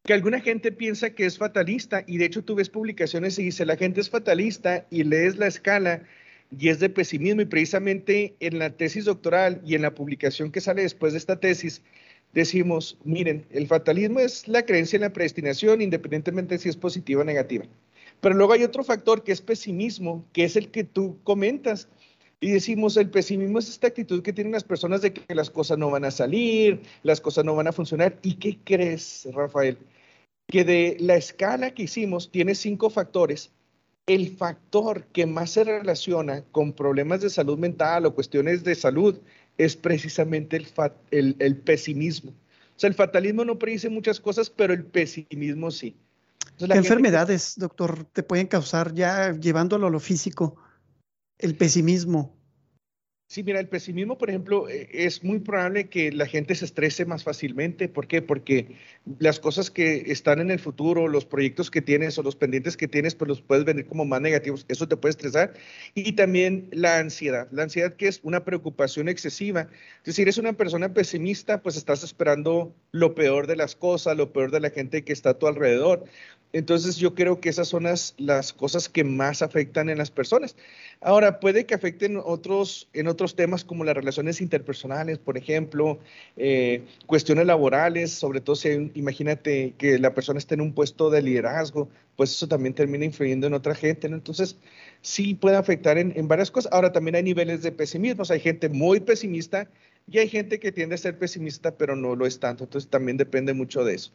que 0.04 0.12
alguna 0.12 0.38
gente 0.40 0.70
piensa 0.70 1.10
que 1.14 1.24
es 1.24 1.38
fatalista 1.38 2.04
y 2.06 2.18
de 2.18 2.26
hecho 2.26 2.44
tú 2.44 2.54
ves 2.54 2.68
publicaciones 2.68 3.38
y 3.38 3.44
dice 3.44 3.64
la 3.64 3.78
gente 3.78 4.02
es 4.02 4.10
fatalista 4.10 4.86
y 4.90 5.02
lees 5.02 5.38
la 5.38 5.46
escala 5.46 6.02
y 6.50 6.68
es 6.68 6.78
de 6.78 6.90
pesimismo 6.90 7.40
y 7.40 7.46
precisamente 7.46 8.36
en 8.40 8.58
la 8.58 8.68
tesis 8.76 9.06
doctoral 9.06 9.62
y 9.64 9.74
en 9.74 9.80
la 9.80 9.94
publicación 9.94 10.52
que 10.52 10.60
sale 10.60 10.82
después 10.82 11.14
de 11.14 11.18
esta 11.20 11.40
tesis 11.40 11.80
decimos, 12.34 12.98
miren, 13.02 13.46
el 13.50 13.66
fatalismo 13.66 14.20
es 14.20 14.46
la 14.46 14.66
creencia 14.66 14.98
en 14.98 15.02
la 15.02 15.12
predestinación 15.14 15.80
independientemente 15.80 16.58
si 16.58 16.68
es 16.68 16.76
positiva 16.76 17.22
o 17.22 17.24
negativa. 17.24 17.64
Pero 18.20 18.34
luego 18.34 18.52
hay 18.52 18.62
otro 18.62 18.84
factor 18.84 19.24
que 19.24 19.32
es 19.32 19.40
pesimismo, 19.40 20.26
que 20.34 20.44
es 20.44 20.56
el 20.56 20.70
que 20.70 20.84
tú 20.84 21.18
comentas. 21.24 21.88
Y 22.40 22.50
decimos, 22.50 22.98
el 22.98 23.08
pesimismo 23.08 23.58
es 23.58 23.70
esta 23.70 23.86
actitud 23.86 24.22
que 24.22 24.34
tienen 24.34 24.52
las 24.52 24.64
personas 24.64 25.00
de 25.00 25.14
que 25.14 25.34
las 25.34 25.48
cosas 25.48 25.78
no 25.78 25.90
van 25.90 26.04
a 26.04 26.10
salir, 26.10 26.82
las 27.02 27.22
cosas 27.22 27.44
no 27.44 27.54
van 27.54 27.68
a 27.68 27.72
funcionar. 27.72 28.18
¿Y 28.22 28.34
qué 28.34 28.58
crees, 28.64 29.26
Rafael? 29.32 29.78
Que 30.48 30.64
de 30.64 30.96
la 31.00 31.16
escala 31.16 31.72
que 31.72 31.84
hicimos 31.84 32.30
tiene 32.30 32.54
cinco 32.54 32.90
factores. 32.90 33.50
El 34.06 34.36
factor 34.36 35.06
que 35.06 35.26
más 35.26 35.50
se 35.50 35.64
relaciona 35.64 36.44
con 36.52 36.74
problemas 36.74 37.22
de 37.22 37.30
salud 37.30 37.58
mental 37.58 38.04
o 38.04 38.14
cuestiones 38.14 38.62
de 38.62 38.74
salud 38.74 39.18
es 39.56 39.76
precisamente 39.76 40.62
el, 41.10 41.36
el, 41.38 41.56
pesimismo. 41.56 42.30
O 42.30 42.78
sea, 42.78 42.88
el 42.88 42.94
fatalismo 42.94 43.44
no 43.44 43.58
predice 43.58 43.88
muchas 43.88 44.20
cosas, 44.20 44.50
pero 44.50 44.74
el 44.74 44.84
pesimismo 44.84 45.70
sí. 45.70 45.96
¿Qué 46.58 46.66
enfermedades, 46.66 47.54
doctor, 47.56 48.04
te 48.12 48.22
pueden 48.22 48.46
causar 48.46 48.94
ya 48.94 49.32
llevándolo 49.32 49.86
a 49.86 49.90
lo 49.90 50.00
físico? 50.00 50.56
El 51.38 51.56
pesimismo. 51.56 52.36
Sí, 53.26 53.42
mira, 53.42 53.58
el 53.58 53.68
pesimismo, 53.68 54.16
por 54.18 54.28
ejemplo, 54.28 54.68
eh, 54.68 54.88
es 54.92 55.24
muy 55.24 55.40
probable 55.40 55.88
que 55.88 56.12
la 56.12 56.26
gente 56.26 56.54
se 56.54 56.66
estrese 56.66 57.04
más 57.06 57.24
fácilmente. 57.24 57.88
¿Por 57.88 58.06
qué? 58.06 58.22
Porque 58.22 58.76
las 59.18 59.40
cosas 59.40 59.70
que 59.70 60.04
están 60.12 60.40
en 60.40 60.50
el 60.50 60.60
futuro, 60.60 61.08
los 61.08 61.24
proyectos 61.24 61.70
que 61.70 61.82
tienes 61.82 62.16
o 62.18 62.22
los 62.22 62.36
pendientes 62.36 62.76
que 62.76 62.86
tienes, 62.86 63.14
pues 63.14 63.28
los 63.28 63.42
puedes 63.42 63.64
venir 63.64 63.86
como 63.86 64.04
más 64.04 64.20
negativos. 64.20 64.66
Eso 64.68 64.86
te 64.86 64.96
puede 64.96 65.10
estresar. 65.10 65.54
Y 65.94 66.12
también 66.12 66.68
la 66.70 66.98
ansiedad. 66.98 67.48
La 67.50 67.64
ansiedad 67.64 67.94
que 67.94 68.08
es 68.08 68.20
una 68.22 68.44
preocupación 68.44 69.08
excesiva. 69.08 69.68
Es 69.98 70.04
decir, 70.04 70.22
eres 70.22 70.38
una 70.38 70.52
persona 70.52 70.92
pesimista, 70.92 71.62
pues 71.62 71.76
estás 71.76 72.04
esperando 72.04 72.76
lo 72.92 73.14
peor 73.14 73.46
de 73.46 73.56
las 73.56 73.74
cosas, 73.74 74.16
lo 74.16 74.32
peor 74.32 74.50
de 74.52 74.60
la 74.60 74.70
gente 74.70 75.02
que 75.02 75.12
está 75.12 75.30
a 75.30 75.38
tu 75.38 75.46
alrededor. 75.48 76.04
Entonces 76.54 76.98
yo 76.98 77.16
creo 77.16 77.40
que 77.40 77.48
esas 77.48 77.66
son 77.66 77.82
las, 77.82 78.52
cosas 78.52 78.88
que 78.88 79.02
más 79.02 79.42
afectan 79.42 79.88
en 79.88 79.98
las 79.98 80.12
personas. 80.12 80.54
Ahora, 81.00 81.40
puede 81.40 81.66
que 81.66 81.74
afecten 81.74 82.16
otros, 82.16 82.88
en 82.92 83.08
otros 83.08 83.34
temas 83.34 83.64
como 83.64 83.82
las 83.82 83.96
relaciones 83.96 84.40
interpersonales, 84.40 85.18
por 85.18 85.36
ejemplo, 85.36 85.98
eh, 86.36 86.84
cuestiones 87.06 87.46
laborales, 87.46 88.12
sobre 88.12 88.40
todo 88.40 88.54
si 88.54 88.92
imagínate 88.94 89.74
que 89.78 89.98
la 89.98 90.14
persona 90.14 90.38
esté 90.38 90.54
en 90.54 90.60
un 90.60 90.74
puesto 90.74 91.10
de 91.10 91.22
liderazgo, 91.22 91.88
pues 92.14 92.30
eso 92.30 92.46
también 92.46 92.72
termina 92.72 93.04
influyendo 93.04 93.48
en 93.48 93.54
otra 93.54 93.74
gente. 93.74 94.06
Entonces, 94.06 94.56
sí 95.02 95.34
puede 95.34 95.56
afectar 95.56 95.98
en, 95.98 96.12
en 96.14 96.28
varias 96.28 96.52
cosas. 96.52 96.72
Ahora, 96.72 96.92
también 96.92 97.16
hay 97.16 97.24
niveles 97.24 97.62
de 97.62 97.72
pesimismo, 97.72 98.22
hay 98.30 98.38
gente 98.38 98.68
muy 98.68 99.00
pesimista 99.00 99.68
y 100.08 100.18
hay 100.18 100.28
gente 100.28 100.60
que 100.60 100.70
tiende 100.70 100.94
a 100.94 100.98
ser 100.98 101.18
pesimista, 101.18 101.76
pero 101.76 101.96
no 101.96 102.14
lo 102.14 102.26
es 102.26 102.38
tanto. 102.38 102.62
Entonces, 102.62 102.88
también 102.88 103.16
depende 103.16 103.54
mucho 103.54 103.82
de 103.82 103.96
eso. 103.96 104.12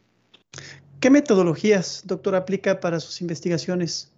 ¿Qué 1.00 1.10
metodologías, 1.10 2.04
doctor, 2.06 2.36
aplica 2.36 2.82
para 2.82 3.00
sus 3.00 3.22
investigaciones? 3.22 4.12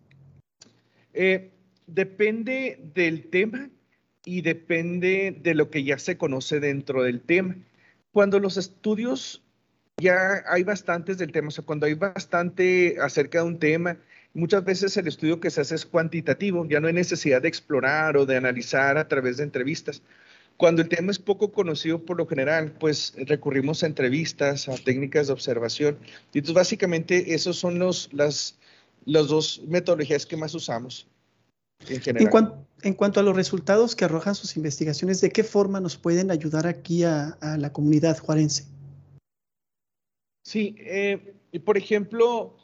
Eh, 1.14 1.52
depende 1.86 2.80
del 2.96 3.30
tema 3.30 3.70
y 4.26 4.42
depende 4.42 5.38
de 5.40 5.54
lo 5.54 5.70
que 5.70 5.84
ya 5.84 6.00
se 6.00 6.18
conoce 6.18 6.60
dentro 6.60 7.04
del 7.04 7.22
tema. 7.22 7.56
Cuando 8.12 8.40
los 8.40 8.58
estudios 8.58 9.44
ya 9.98 10.44
hay 10.48 10.64
bastantes 10.64 11.20
del 11.20 11.32
tema, 11.32 11.50
o 11.50 11.52
sea, 11.52 11.64
cuando 11.64 11.86
hay 11.86 11.94
bastante 11.94 12.98
acerca 13.00 13.40
de 13.40 13.46
un 13.46 13.60
tema, 13.60 13.98
muchas 14.34 14.66
veces 14.66 14.98
el 14.98 15.08
estudio 15.08 15.40
que 15.40 15.52
se 15.52 15.62
hace 15.62 15.76
es 15.76 15.86
cuantitativo, 15.86 16.66
ya 16.66 16.80
no 16.80 16.88
hay 16.88 16.94
necesidad 16.94 17.44
de 17.44 17.48
explorar 17.48 18.18
o 18.18 18.26
de 18.26 18.38
analizar 18.38 18.98
a 18.98 19.08
través 19.08 19.38
de 19.38 19.44
entrevistas. 19.44 20.02
Cuando 20.62 20.84
el 20.84 20.90
tema 20.90 21.10
es 21.10 21.18
poco 21.18 21.52
conocido 21.52 22.06
por 22.06 22.18
lo 22.18 22.28
general, 22.28 22.72
pues 22.80 23.16
recurrimos 23.18 23.82
a 23.82 23.88
entrevistas, 23.88 24.70
a 24.70 24.76
técnicas 24.76 25.26
de 25.26 25.34
observación. 25.34 25.98
Y 26.32 26.38
entonces 26.38 26.54
básicamente 26.54 27.34
esos 27.34 27.58
son 27.58 27.80
los, 27.80 28.14
las, 28.14 28.60
las 29.06 29.28
dos 29.28 29.64
metodologías 29.68 30.28
que 30.28 30.38
más 30.38 30.54
usamos. 30.54 31.08
En, 31.90 32.00
general. 32.00 32.64
en, 32.84 32.94
cuanto 32.94 33.20
a 33.20 33.24
los 33.24 33.36
resultados 33.36 33.96
que 33.96 34.06
arrojan 34.06 34.36
sus 34.36 34.56
investigaciones, 34.56 35.20
¿de 35.20 35.32
qué 35.32 35.44
forma 35.44 35.80
nos 35.80 35.98
pueden 35.98 36.30
ayudar 36.30 36.68
aquí 36.68 37.06
a, 37.06 37.30
a 37.42 37.58
la 37.58 37.74
comunidad 37.74 38.20
juarense? 38.20 38.66
Sí, 40.46 40.76
eh, 40.78 41.34
por 41.66 41.76
ejemplo, 41.76 42.56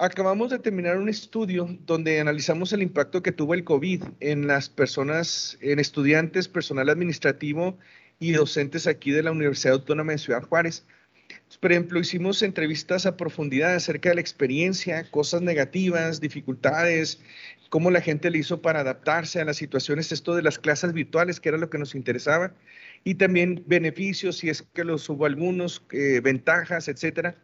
Acabamos 0.00 0.50
de 0.50 0.60
terminar 0.60 0.96
un 0.96 1.08
estudio 1.08 1.76
donde 1.84 2.20
analizamos 2.20 2.72
el 2.72 2.82
impacto 2.82 3.20
que 3.20 3.32
tuvo 3.32 3.54
el 3.54 3.64
COVID 3.64 4.04
en 4.20 4.46
las 4.46 4.68
personas, 4.68 5.58
en 5.60 5.80
estudiantes, 5.80 6.46
personal 6.46 6.88
administrativo 6.88 7.76
y 8.20 8.30
docentes 8.30 8.86
aquí 8.86 9.10
de 9.10 9.24
la 9.24 9.32
Universidad 9.32 9.74
Autónoma 9.74 10.12
de 10.12 10.18
Ciudad 10.18 10.44
Juárez. 10.44 10.86
Por 11.60 11.72
ejemplo, 11.72 11.98
hicimos 11.98 12.42
entrevistas 12.42 13.06
a 13.06 13.16
profundidad 13.16 13.74
acerca 13.74 14.10
de 14.10 14.14
la 14.14 14.20
experiencia, 14.20 15.10
cosas 15.10 15.42
negativas, 15.42 16.20
dificultades, 16.20 17.20
cómo 17.68 17.90
la 17.90 18.00
gente 18.00 18.30
le 18.30 18.38
hizo 18.38 18.62
para 18.62 18.80
adaptarse 18.80 19.40
a 19.40 19.44
las 19.44 19.56
situaciones, 19.56 20.12
esto 20.12 20.36
de 20.36 20.42
las 20.42 20.60
clases 20.60 20.92
virtuales, 20.92 21.40
que 21.40 21.48
era 21.48 21.58
lo 21.58 21.70
que 21.70 21.78
nos 21.78 21.96
interesaba, 21.96 22.54
y 23.02 23.16
también 23.16 23.64
beneficios, 23.66 24.36
si 24.38 24.48
es 24.48 24.62
que 24.62 24.84
los 24.84 25.08
hubo 25.08 25.26
algunos, 25.26 25.82
eh, 25.90 26.20
ventajas, 26.22 26.86
etcétera. 26.86 27.36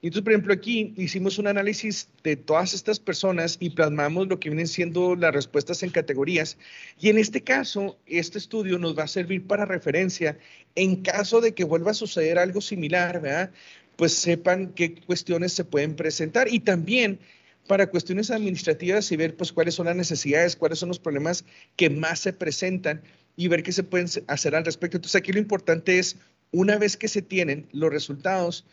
Entonces, 0.00 0.22
por 0.22 0.32
ejemplo, 0.32 0.54
aquí 0.54 0.94
hicimos 0.96 1.38
un 1.38 1.48
análisis 1.48 2.08
de 2.22 2.36
todas 2.36 2.72
estas 2.72 3.00
personas 3.00 3.56
y 3.58 3.70
plasmamos 3.70 4.28
lo 4.28 4.38
que 4.38 4.48
vienen 4.48 4.68
siendo 4.68 5.16
las 5.16 5.34
respuestas 5.34 5.82
en 5.82 5.90
categorías. 5.90 6.56
Y 7.00 7.08
en 7.08 7.18
este 7.18 7.42
caso, 7.42 7.98
este 8.06 8.38
estudio 8.38 8.78
nos 8.78 8.96
va 8.96 9.04
a 9.04 9.08
servir 9.08 9.44
para 9.46 9.64
referencia 9.64 10.38
en 10.76 11.02
caso 11.02 11.40
de 11.40 11.52
que 11.52 11.64
vuelva 11.64 11.90
a 11.90 11.94
suceder 11.94 12.38
algo 12.38 12.60
similar, 12.60 13.20
¿verdad? 13.20 13.50
Pues 13.96 14.12
sepan 14.12 14.72
qué 14.74 14.94
cuestiones 14.94 15.52
se 15.52 15.64
pueden 15.64 15.96
presentar 15.96 16.46
y 16.52 16.60
también 16.60 17.18
para 17.66 17.88
cuestiones 17.88 18.30
administrativas 18.30 19.10
y 19.10 19.16
ver 19.16 19.36
pues 19.36 19.52
cuáles 19.52 19.74
son 19.74 19.86
las 19.86 19.96
necesidades, 19.96 20.54
cuáles 20.54 20.78
son 20.78 20.90
los 20.90 21.00
problemas 21.00 21.44
que 21.74 21.90
más 21.90 22.20
se 22.20 22.32
presentan 22.32 23.02
y 23.36 23.48
ver 23.48 23.64
qué 23.64 23.72
se 23.72 23.82
pueden 23.82 24.08
hacer 24.28 24.54
al 24.54 24.64
respecto. 24.64 24.96
Entonces, 24.96 25.20
aquí 25.20 25.32
lo 25.32 25.38
importante 25.40 25.98
es, 25.98 26.16
una 26.50 26.78
vez 26.78 26.96
que 26.96 27.08
se 27.08 27.20
tienen 27.20 27.68
los 27.72 27.90
resultados, 27.90 28.64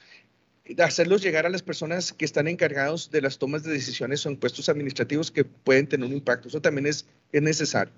hacerlos 0.80 1.22
llegar 1.22 1.46
a 1.46 1.50
las 1.50 1.62
personas 1.62 2.12
que 2.12 2.26
están 2.26 2.48
encargados 2.48 3.12
de 3.12 3.22
las 3.22 3.38
tomas 3.38 3.64
de 3.64 3.72
decisiones 3.72 4.26
o 4.26 4.30
en 4.30 4.38
puestos 4.38 4.70
administrativos 4.70 5.32
que 5.32 5.46
pueden 5.46 5.88
tener 5.88 6.08
un 6.08 6.14
impacto. 6.14 6.48
Eso 6.48 6.62
también 6.62 6.88
es, 6.88 7.06
es 7.32 7.42
necesario. 7.42 7.94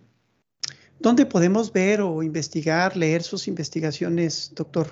¿Dónde 1.00 1.26
podemos 1.26 1.72
ver 1.72 2.02
o 2.02 2.24
investigar, 2.24 2.98
leer 2.98 3.24
sus 3.24 3.48
investigaciones, 3.48 4.52
doctor? 4.56 4.92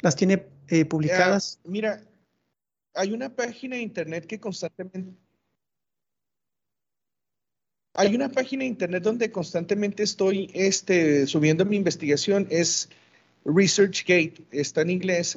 ¿Las 0.00 0.14
tiene 0.14 0.46
eh, 0.68 0.84
publicadas? 0.84 1.58
mira, 1.64 2.02
hay 2.94 3.12
una 3.12 3.34
página 3.34 3.76
de 3.76 3.82
internet 3.82 4.26
que 4.26 4.38
constantemente... 4.38 5.16
Hay 7.94 8.14
una 8.14 8.28
página 8.28 8.62
de 8.62 8.68
internet 8.68 9.02
donde 9.02 9.32
constantemente 9.32 10.04
estoy 10.04 10.50
este, 10.54 11.26
subiendo 11.26 11.64
mi 11.64 11.74
investigación, 11.74 12.46
es 12.48 12.88
ResearchGate, 13.44 14.44
está 14.52 14.82
en 14.82 14.90
inglés 14.90 15.36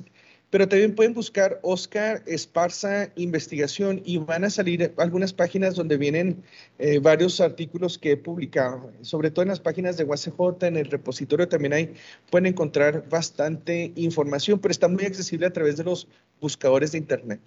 pero 0.52 0.68
también 0.68 0.94
pueden 0.94 1.14
buscar 1.14 1.60
Oscar 1.64 2.22
Esparza 2.28 3.10
Investigación 3.16 4.02
y 4.06 4.18
van 4.18 4.44
a 4.44 4.50
salir 4.50 4.94
algunas 4.98 5.34
páginas 5.34 5.76
donde 5.76 5.98
vienen 5.98 6.44
eh, 6.78 7.00
varios 7.00 7.40
artículos 7.42 7.98
que 7.98 8.12
he 8.12 8.18
publicado, 8.18 8.92
sobre 9.02 9.32
todo 9.32 9.44
en 9.44 9.50
las 9.50 9.62
páginas 9.62 9.98
de 9.98 10.04
UACJ, 10.04 10.64
en 10.64 10.78
el 10.78 10.92
repositorio 10.92 11.48
también 11.48 11.74
hay, 11.74 11.94
pueden 12.30 12.48
encontrar 12.48 13.08
bastante 13.10 13.94
información, 13.96 14.60
pero 14.60 14.72
está 14.72 14.88
muy 14.90 15.06
accesible 15.06 15.48
a 15.48 15.54
través 15.54 15.78
de 15.78 15.86
los 15.86 16.08
buscadores 16.40 16.92
de 16.92 16.98
Internet. 16.98 17.40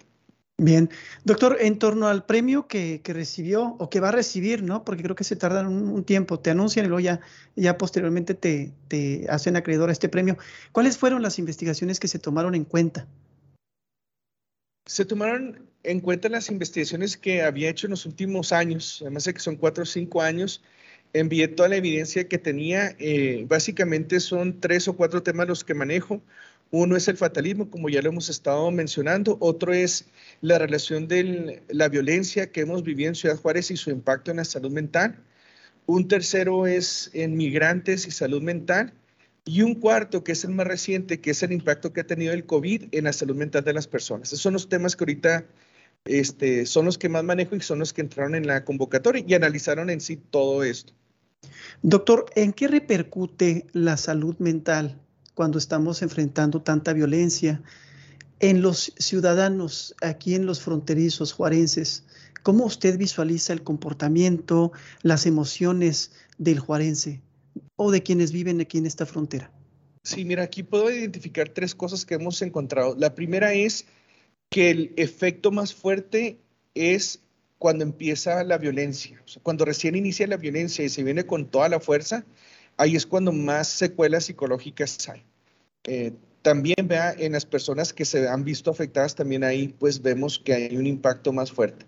Bien, 0.57 0.89
doctor, 1.25 1.57
en 1.59 1.79
torno 1.79 2.07
al 2.07 2.25
premio 2.25 2.65
que, 2.67 3.01
recibió 3.03 3.75
o 3.77 3.89
que 3.89 3.99
va 3.99 4.07
a 4.09 4.11
recibir, 4.13 4.63
¿no? 4.63 4.85
Porque 4.85 5.03
creo 5.03 5.15
que 5.15 5.25
se 5.25 5.35
tardan 5.35 5.67
un, 5.67 6.03
tiempo, 6.05 6.39
te 6.39 6.49
anuncian 6.49 6.85
y 6.85 6.87
luego 6.87 7.01
ya, 7.01 7.19
ya 7.57 7.77
posteriormente 7.77 8.35
te, 8.35 8.71
te, 8.87 9.25
hacen 9.29 9.57
acreedor 9.57 9.89
a 9.89 9.91
este 9.91 10.07
premio. 10.07 10.37
¿Cuáles 10.71 10.97
fueron 10.97 11.21
las 11.21 11.39
investigaciones 11.39 11.99
que 11.99 12.07
se 12.07 12.19
tomaron 12.19 12.55
en 12.55 12.63
cuenta? 12.63 13.05
Se 14.85 15.03
tomaron 15.03 15.67
en 15.83 15.99
cuenta 15.99 16.29
las 16.29 16.49
investigaciones 16.49 17.17
que 17.17 17.41
había 17.41 17.69
hecho 17.69 17.87
en 17.87 17.91
los 17.91 18.05
últimos 18.05 18.53
años, 18.53 18.99
además 19.01 19.25
de 19.25 19.33
que 19.33 19.41
son 19.41 19.57
cuatro 19.57 19.83
o 19.83 19.85
cinco 19.85 20.21
años, 20.21 20.63
envié 21.11 21.49
toda 21.49 21.67
la 21.67 21.75
evidencia 21.75 22.29
que 22.29 22.37
tenía. 22.37 22.95
Eh, 22.99 23.45
básicamente 23.47 24.21
son 24.21 24.61
tres 24.61 24.87
o 24.87 24.95
cuatro 24.95 25.21
temas 25.21 25.49
los 25.49 25.65
que 25.65 25.73
manejo. 25.73 26.21
Uno 26.71 26.95
es 26.97 27.07
el 27.07 27.17
fatalismo, 27.17 27.69
como 27.69 27.89
ya 27.89 28.01
lo 28.01 28.09
hemos 28.09 28.29
estado 28.29 28.69
mencionando. 28.71 29.37
Otro 29.39 29.73
es 29.73 30.05
la 30.41 30.57
relación 30.59 31.07
de 31.07 31.63
la 31.69 31.89
violencia 31.89 32.51
que 32.51 32.61
hemos 32.61 32.83
vivido 32.83 33.09
en 33.09 33.15
Ciudad 33.15 33.37
Juárez 33.37 33.71
y 33.71 33.77
su 33.77 33.91
impacto 33.91 34.31
en 34.31 34.37
la 34.37 34.45
salud 34.45 34.71
mental. 34.71 35.23
Un 35.85 36.07
tercero 36.07 36.67
es 36.67 37.11
en 37.13 37.37
migrantes 37.37 38.07
y 38.07 38.11
salud 38.11 38.41
mental. 38.41 38.93
Y 39.45 39.61
un 39.61 39.75
cuarto, 39.75 40.23
que 40.23 40.31
es 40.31 40.43
el 40.43 40.51
más 40.51 40.65
reciente, 40.65 41.21
que 41.21 41.31
es 41.31 41.43
el 41.43 41.51
impacto 41.51 41.93
que 41.93 42.01
ha 42.01 42.07
tenido 42.07 42.33
el 42.33 42.45
COVID 42.45 42.85
en 42.91 43.03
la 43.03 43.13
salud 43.13 43.35
mental 43.35 43.63
de 43.63 43.73
las 43.73 43.87
personas. 43.87 44.29
Esos 44.29 44.41
son 44.41 44.53
los 44.53 44.67
temas 44.69 44.95
que 44.95 45.03
ahorita 45.03 45.45
este, 46.05 46.65
son 46.65 46.85
los 46.85 46.97
que 46.97 47.09
más 47.09 47.23
manejo 47.23 47.55
y 47.55 47.61
son 47.61 47.79
los 47.79 47.93
que 47.93 48.01
entraron 48.01 48.33
en 48.33 48.47
la 48.47 48.65
convocatoria 48.65 49.23
y 49.25 49.33
analizaron 49.35 49.91
en 49.91 50.01
sí 50.01 50.17
todo 50.17 50.63
esto. 50.63 50.93
Doctor, 51.83 52.25
¿en 52.35 52.53
qué 52.53 52.67
repercute 52.67 53.67
la 53.71 53.97
salud 53.97 54.35
mental 54.39 54.99
cuando 55.35 55.59
estamos 55.59 56.01
enfrentando 56.01 56.63
tanta 56.63 56.93
violencia 56.93 57.61
en 58.39 58.61
los 58.61 58.93
ciudadanos 58.97 59.95
aquí 60.01 60.33
en 60.33 60.47
los 60.47 60.61
fronterizos 60.61 61.31
juarenses? 61.33 62.03
¿Cómo 62.41 62.65
usted 62.65 62.97
visualiza 62.97 63.53
el 63.53 63.63
comportamiento, 63.63 64.71
las 65.03 65.25
emociones 65.25 66.11
del 66.37 66.59
juarense 66.59 67.21
o 67.75 67.91
de 67.91 68.01
quienes 68.01 68.31
viven 68.31 68.61
aquí 68.61 68.77
en 68.77 68.85
esta 68.85 69.05
frontera? 69.05 69.51
Sí, 70.03 70.25
mira, 70.25 70.43
aquí 70.43 70.63
puedo 70.63 70.89
identificar 70.91 71.49
tres 71.49 71.73
cosas 71.73 72.05
que 72.05 72.15
hemos 72.15 72.41
encontrado. 72.41 72.95
La 72.97 73.15
primera 73.15 73.53
es 73.53 73.85
que 74.49 74.69
el 74.69 74.93
efecto 74.97 75.51
más 75.51 75.73
fuerte 75.73 76.39
es 76.75 77.21
cuando 77.57 77.83
empieza 77.83 78.43
la 78.43 78.59
violencia. 78.59 79.23
cuando 79.41 79.65
recién 79.65 79.95
inicia 79.95 80.27
la 80.27 80.37
violencia 80.37 80.85
y 80.85 80.89
se 80.89 81.03
viene 81.03 81.25
con 81.25 81.49
toda 81.49 81.67
la 81.69 81.79
fuerza, 81.79 82.25
ahí 82.77 82.95
es 82.95 83.05
cuando 83.05 83.31
más 83.31 83.67
secuelas 83.67 84.25
psicológicas 84.25 85.09
hay. 85.09 85.23
Eh, 85.83 86.13
también 86.41 86.87
vea 86.87 87.13
en 87.17 87.31
las 87.31 87.45
personas 87.45 87.93
que 87.93 88.05
se 88.05 88.27
han 88.27 88.43
visto 88.43 88.69
afectadas, 88.69 89.15
también 89.15 89.43
ahí 89.43 89.69
pues 89.79 90.01
vemos 90.01 90.39
que 90.39 90.53
hay 90.53 90.77
un 90.77 90.85
impacto 90.85 91.33
más 91.33 91.51
fuerte. 91.51 91.85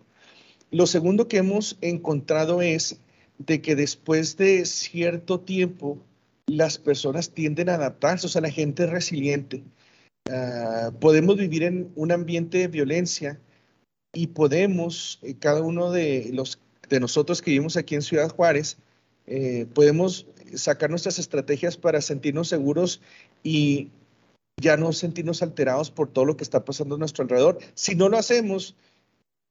Lo 0.72 0.88
segundo 0.88 1.28
que 1.28 1.38
hemos 1.38 1.78
encontrado 1.82 2.62
es 2.62 3.00
de 3.38 3.62
que 3.62 3.76
después 3.76 4.36
de 4.38 4.66
cierto 4.66 5.40
tiempo 5.40 6.00
las 6.48 6.78
personas 6.78 7.30
tienden 7.30 7.70
a 7.70 7.76
adaptarse, 7.76 8.26
o 8.26 8.30
sea, 8.30 8.42
la 8.42 8.50
gente 8.50 8.84
es 8.84 8.90
resiliente. 8.90 9.64
Ah, 10.30 10.92
podemos 11.00 11.38
vivir 11.38 11.64
en 11.64 11.92
un 11.96 12.12
ambiente 12.12 12.58
de 12.58 12.68
violencia 12.68 13.40
y 14.14 14.28
podemos, 14.28 15.20
eh, 15.22 15.36
cada 15.40 15.62
uno 15.62 15.92
de 15.92 16.32
los 16.34 16.60
de 16.90 17.00
nosotros 17.00 17.42
que 17.42 17.52
vivimos 17.52 17.78
aquí 17.78 17.96
en 17.96 18.02
Ciudad 18.02 18.30
Juárez, 18.30 18.78
eh, 19.26 19.68
podemos 19.74 20.26
sacar 20.56 20.90
nuestras 20.90 21.20
estrategias 21.20 21.78
para 21.78 22.02
sentirnos 22.02 22.48
seguros 22.48 23.02
y 23.44 23.90
ya 24.60 24.78
no 24.78 24.94
sentirnos 24.94 25.42
alterados 25.44 25.92
por 25.92 26.10
todo 26.10 26.26
lo 26.26 26.38
que 26.38 26.44
está 26.44 26.66
pasando 26.66 26.96
a 26.96 26.98
nuestro 26.98 27.24
alrededor. 27.24 27.60
Si 27.76 27.96
no 27.96 28.10
lo 28.10 28.18
hacemos, 28.18 28.76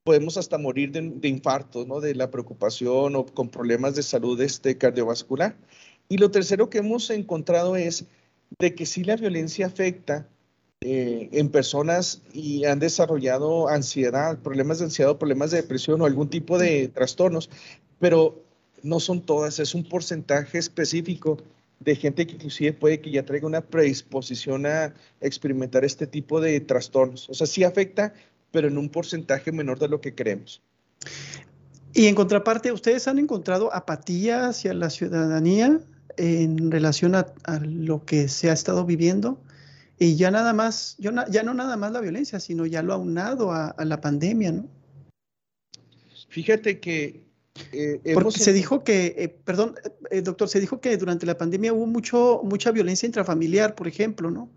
podemos 0.03 0.37
hasta 0.37 0.57
morir 0.57 0.91
de, 0.91 1.01
de 1.01 1.27
infarto, 1.27 1.85
¿no? 1.85 1.99
De 1.99 2.15
la 2.15 2.31
preocupación 2.31 3.15
o 3.15 3.25
con 3.25 3.49
problemas 3.49 3.95
de 3.95 4.03
salud 4.03 4.39
este, 4.41 4.77
cardiovascular. 4.77 5.55
Y 6.09 6.17
lo 6.17 6.31
tercero 6.31 6.69
que 6.69 6.79
hemos 6.79 7.09
encontrado 7.09 7.75
es 7.75 8.05
de 8.59 8.75
que 8.75 8.85
si 8.85 9.03
la 9.03 9.15
violencia 9.15 9.65
afecta 9.65 10.27
eh, 10.81 11.29
en 11.31 11.49
personas 11.49 12.21
y 12.33 12.65
han 12.65 12.79
desarrollado 12.79 13.67
ansiedad, 13.67 14.37
problemas 14.39 14.79
de 14.79 14.85
ansiedad, 14.85 15.17
problemas 15.17 15.51
de 15.51 15.61
depresión 15.61 16.01
o 16.01 16.05
algún 16.05 16.29
tipo 16.29 16.57
de 16.57 16.87
trastornos, 16.87 17.49
pero 17.99 18.43
no 18.83 18.99
son 18.99 19.21
todas, 19.21 19.59
es 19.59 19.75
un 19.75 19.83
porcentaje 19.83 20.57
específico 20.57 21.37
de 21.79 21.95
gente 21.95 22.25
que 22.25 22.33
inclusive 22.33 22.73
puede 22.73 23.01
que 23.01 23.11
ya 23.11 23.23
traiga 23.23 23.47
una 23.47 23.61
predisposición 23.61 24.65
a 24.65 24.93
experimentar 25.21 25.85
este 25.85 26.07
tipo 26.07 26.41
de 26.41 26.59
trastornos. 26.59 27.29
O 27.29 27.33
sea, 27.33 27.45
sí 27.45 27.63
afecta, 27.63 28.13
pero 28.51 28.67
en 28.67 28.77
un 28.77 28.89
porcentaje 28.89 29.51
menor 29.51 29.79
de 29.79 29.87
lo 29.87 30.01
que 30.01 30.15
creemos. 30.15 30.61
Y 31.93 32.07
en 32.07 32.15
contraparte, 32.15 32.71
¿ustedes 32.71 33.07
han 33.07 33.19
encontrado 33.19 33.73
apatía 33.73 34.47
hacia 34.47 34.73
la 34.73 34.89
ciudadanía 34.89 35.79
en 36.17 36.71
relación 36.71 37.15
a, 37.15 37.33
lo 37.61 38.05
que 38.05 38.27
se 38.27 38.49
ha 38.49 38.53
estado 38.53 38.85
viviendo? 38.85 39.39
Y 39.99 40.15
ya 40.15 40.29
nada 40.29 40.53
más, 40.53 40.95
yo 40.99 41.11
ya 41.29 41.43
no 41.43 41.53
nada 41.53 41.75
más 41.75 41.91
la 41.91 42.01
violencia, 42.01 42.39
sino 42.39 42.65
ya 42.65 42.83
lo 42.83 42.93
aunado 42.93 43.51
a, 43.51 43.69
a 43.69 43.85
la 43.85 43.99
pandemia, 43.99 44.51
¿no? 44.51 44.67
Fíjate 46.29 46.79
que... 46.79 47.26
Eh, 47.71 48.13
Porque 48.13 48.39
se 48.39 48.53
dijo 48.53 48.83
que, 48.83 49.15
eh, 49.17 49.29
perdón, 49.29 49.75
eh, 50.11 50.21
doctor, 50.21 50.49
se 50.49 50.59
dijo 50.59 50.79
que 50.81 50.95
durante 50.97 51.25
la 51.25 51.37
pandemia 51.37 51.73
hubo 51.73 51.85
mucho, 51.85 52.41
mucha 52.43 52.71
violencia 52.71 53.05
intrafamiliar, 53.05 53.75
por 53.75 53.87
ejemplo, 53.87 54.31
¿no? 54.31 54.49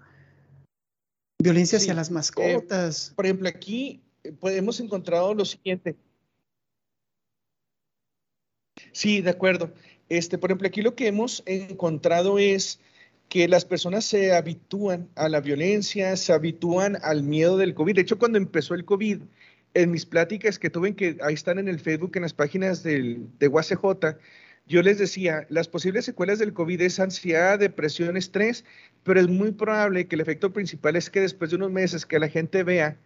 Violencia 1.43 1.79
hacia 1.79 1.95
las 1.95 2.11
mascotas. 2.11 3.13
por 3.17 3.25
ejemplo, 3.25 3.49
aquí 3.49 4.03
pues, 4.39 4.57
hemos 4.57 4.81
encontrado 4.81 5.35
lo 5.35 5.45
siguiente. 5.45 5.97
Sí, 8.93 9.21
de 9.21 9.31
acuerdo. 9.31 9.73
Este, 10.09 10.39
por 10.39 10.51
ejemplo, 10.51 10.69
aquí 10.69 10.83
lo 10.83 10.95
que 10.95 11.07
hemos 11.07 11.43
encontrado 11.47 12.39
es 12.39 12.81
que 13.29 13.47
las 13.47 13.65
personas 13.65 14.05
se 14.05 14.35
habitúan 14.35 15.09
a 15.15 15.29
la 15.29 15.41
violencia, 15.41 16.17
se 16.17 16.33
habitúan 16.33 16.99
al 17.03 17.23
miedo 17.23 17.57
del 17.57 17.75
COVID. 17.75 17.95
De 17.95 18.01
hecho, 18.03 18.19
cuando 18.19 18.39
empezó 18.39 18.75
el 18.75 18.85
COVID, 18.85 19.23
en 19.75 19.91
mis 19.91 20.07
pláticas 20.07 20.59
que 20.59 20.71
tuve, 20.71 20.95
que 20.95 21.17
ahí 21.23 21.35
están 21.35 21.59
en 21.59 21.69
el 21.69 21.81
Facebook, 21.81 22.13
en 22.15 22.23
las 22.23 22.35
páginas 22.35 22.83
del, 22.83 23.29
de 23.39 23.49
UACJ, 23.49 24.17
yo 24.67 24.83
les 24.83 24.99
decía, 24.99 25.47
las 25.49 25.67
posibles 25.67 26.05
secuelas 26.05 26.39
del 26.39 26.53
COVID 26.53 26.81
es 26.83 27.01
ansiedad, 27.01 27.59
depresión, 27.59 28.17
estrés, 28.17 28.65
pero 29.03 29.19
es 29.19 29.29
muy 29.29 29.51
probable 29.51 30.07
que 30.07 30.15
el 30.15 30.21
efecto 30.21 30.53
principal 30.53 30.95
es 30.97 31.11
que 31.11 31.21
después 31.21 31.51
de 31.51 31.57
unos 31.57 31.73
meses 31.73 32.07
que 32.07 32.19
la 32.21 32.29
gente 32.29 32.63
vea 32.63 32.97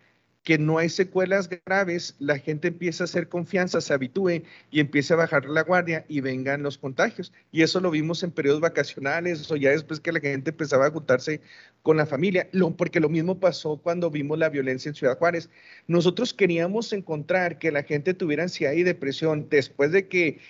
que 0.45 0.59
no 0.59 0.77
hay 0.77 0.91
secuelas 0.91 1.49
graves, 1.65 2.15
la 2.19 2.39
gente 2.39 2.69
empieza 2.69 3.05
a 3.05 3.07
hacer 3.07 3.29
confianza, 3.31 3.81
se 3.81 3.95
habitúe 3.95 4.43
y 4.71 4.81
empieza 4.81 5.15
a 5.15 5.17
bajar 5.17 5.47
la 5.47 5.63
guardia 5.63 6.05
y 6.07 6.21
vengan 6.21 6.63
los 6.63 6.77
contagios. 6.77 7.33
Y 7.51 7.63
eso 7.63 7.81
lo 7.81 7.91
vimos 7.91 8.23
en 8.23 8.31
periodos 8.31 8.61
vacacionales 8.61 9.51
o 9.51 9.57
ya 9.57 9.71
después 9.71 10.01
que 10.01 10.13
la 10.13 10.21
gente 10.21 10.51
empezaba 10.51 10.87
a 10.87 10.91
juntarse 10.91 11.41
con 11.83 11.97
la 11.97 12.05
familia, 12.05 12.49
porque 12.77 13.01
lo 13.01 13.09
mismo 13.09 13.41
pasó 13.41 13.79
cuando 13.79 14.11
vimos 14.11 14.39
la 14.39 14.51
violencia 14.51 14.91
en 14.91 14.95
Ciudad 14.95 15.17
Juárez. 15.17 15.49
Nosotros 15.87 16.35
queríamos 16.35 16.93
encontrar 16.93 17.59
que 17.59 17.73
la 17.73 17.83
gente 17.83 18.13
tuviera 18.13 18.43
ansiedad 18.43 18.75
y 18.75 18.83
depresión 18.83 19.49
después 19.49 19.93
de 19.93 20.09
que 20.09 20.41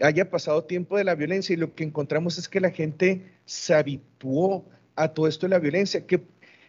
haya 0.00 0.28
pasado 0.30 0.64
tiempo 0.64 0.98
de 0.98 1.04
la 1.04 1.14
violencia 1.14 1.54
y 1.54 1.56
lo 1.56 1.74
que 1.74 1.84
encontramos 1.84 2.36
es 2.36 2.50
que 2.50 2.60
la 2.60 2.70
gente 2.70 3.22
se 3.46 3.74
habituó 3.74 4.66
a 4.94 5.08
todo 5.08 5.26
esto 5.26 5.46
de 5.46 5.50
la 5.50 5.58
violencia, 5.58 6.06
que 6.06 6.20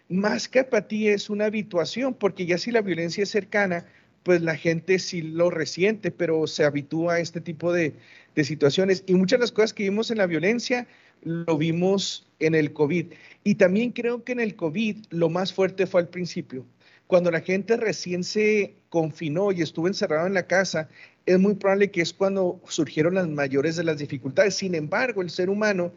más 0.10 0.50
que 0.50 0.60
apatía 0.60 1.14
es 1.14 1.30
una 1.30 1.46
habituación, 1.46 2.14
porque 2.14 2.46
ya 2.46 2.58
si 2.58 2.72
la 2.72 2.82
violencia 2.82 3.24
es 3.24 3.30
cercana, 3.30 3.86
pues 4.24 4.42
la 4.42 4.56
gente 4.56 5.00
sí 5.00 5.22
lo 5.22 5.50
resiente, 5.50 6.12
pero 6.12 6.46
se 6.48 6.66
habitúa 6.66 7.16
a 7.16 7.20
este 7.20 7.40
tipo 7.40 7.72
de, 7.72 7.94
de 8.36 8.44
situaciones. 8.44 9.04
Y 9.08 9.14
muchas 9.14 9.40
de 9.40 9.44
las 9.44 9.52
cosas 9.52 9.74
que 9.74 9.84
vimos 9.84 10.12
en 10.12 10.18
la 10.18 10.26
violencia 10.26 10.88
lo 11.24 11.58
vimos 11.58 12.28
en 12.40 12.56
el 12.56 12.74
COVID. 12.74 13.14
Y 13.44 13.56
también 13.56 13.92
creo 13.92 14.24
que 14.24 14.32
en 14.34 14.40
el 14.40 14.56
COVID 14.56 15.06
lo 15.12 15.30
más 15.30 15.54
fuerte 15.54 15.86
fue 15.86 16.02
al 16.02 16.10
principio. 16.10 16.66
Cuando 17.08 17.32
la 17.32 17.42
gente 17.42 17.76
recién 17.78 18.24
se 18.24 18.76
confinó 18.90 19.52
y 19.52 19.62
estuvo 19.62 19.88
encerrado 19.88 20.28
en 20.28 20.34
la 20.34 20.48
casa, 20.48 20.90
es 21.26 21.40
muy 21.40 21.56
probable 21.56 21.92
que 21.92 22.02
es 22.02 22.14
cuando 22.14 22.62
surgieron 22.68 23.16
las 23.16 23.28
mayores 23.28 23.76
de 23.76 23.84
las 23.84 23.98
dificultades. 23.98 24.56
Sin 24.56 24.76
embargo, 24.76 25.22
el 25.22 25.30
ser 25.30 25.50
humano 25.50 25.92